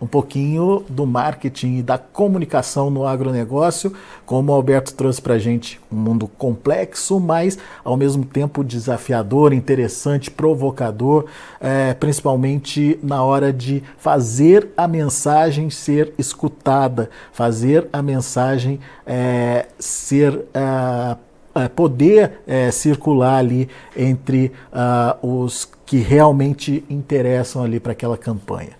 um 0.00 0.06
pouquinho 0.06 0.84
do 0.88 1.06
marketing 1.06 1.78
e 1.78 1.82
da 1.82 1.96
comunicação 1.96 2.90
no 2.90 3.06
agronegócio, 3.06 3.92
como 4.26 4.52
o 4.52 4.54
Alberto 4.54 4.92
trouxe 4.94 5.22
para 5.22 5.34
a 5.34 5.38
gente, 5.38 5.80
um 5.90 5.96
mundo 5.96 6.28
complexo, 6.28 7.18
mas 7.18 7.58
ao 7.82 7.96
mesmo 7.96 8.24
tempo 8.24 8.62
desafiador, 8.62 9.52
interessante, 9.52 10.30
provocador, 10.30 11.24
é, 11.60 11.94
principalmente 11.94 12.98
na 13.02 13.22
hora 13.22 13.52
de 13.52 13.82
fazer 13.96 14.68
a 14.76 14.86
mensagem 14.86 15.70
ser 15.70 16.12
escutada, 16.18 17.08
fazer 17.32 17.88
a 17.92 18.02
mensagem 18.02 18.78
é, 19.06 19.66
ser 19.78 20.44
é, 20.52 21.16
é 21.64 21.68
poder 21.68 22.40
é, 22.46 22.70
circular 22.70 23.38
ali 23.38 23.66
entre 23.96 24.52
uh, 24.70 25.26
os 25.26 25.66
que 25.86 25.98
realmente 25.98 26.84
interessam 26.90 27.62
ali 27.62 27.80
para 27.80 27.92
aquela 27.92 28.18
campanha. 28.18 28.72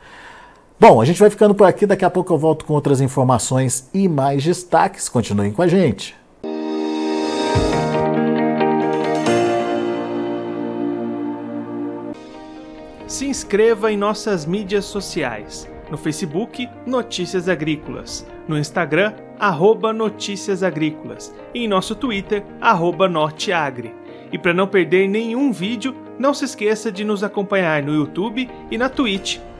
Bom, 0.79 1.01
a 1.01 1.07
gente 1.07 1.19
vai 1.19 1.31
ficando 1.31 1.55
por 1.55 1.67
aqui. 1.67 1.87
Daqui 1.87 2.05
a 2.05 2.11
pouco 2.11 2.35
eu 2.35 2.39
volto 2.39 2.67
com 2.67 2.75
outras 2.75 3.01
informações 3.01 3.89
e 3.95 4.07
mais 4.07 4.45
destaques. 4.45 5.09
Continuem 5.09 5.51
com 5.51 5.63
a 5.63 5.67
gente. 5.67 6.15
Se 13.07 13.27
inscreva 13.27 13.91
em 13.91 13.97
nossas 13.97 14.45
mídias 14.45 14.85
sociais. 14.85 15.67
No 15.91 15.97
Facebook, 15.97 16.69
Notícias 16.85 17.49
Agrícolas. 17.49 18.27
No 18.47 18.59
Instagram, 18.59 19.15
arroba 19.39 19.95
Notícias 19.95 20.63
Agrícolas. 20.63 21.35
E 21.55 21.65
em 21.65 21.69
nosso 21.69 21.95
Twitter, 21.95 22.45
arroba 22.61 23.09
Norteagri. 23.09 23.95
E 24.31 24.37
para 24.37 24.53
não 24.53 24.67
perder 24.67 25.09
nenhum 25.09 25.53
vídeo, 25.53 25.95
não 26.19 26.35
se 26.35 26.45
esqueça 26.45 26.93
de 26.93 27.03
nos 27.03 27.25
acompanhar 27.25 27.83
no 27.83 27.95
YouTube 27.95 28.51
e 28.71 28.77
na 28.77 28.91
Twitch 28.91 29.39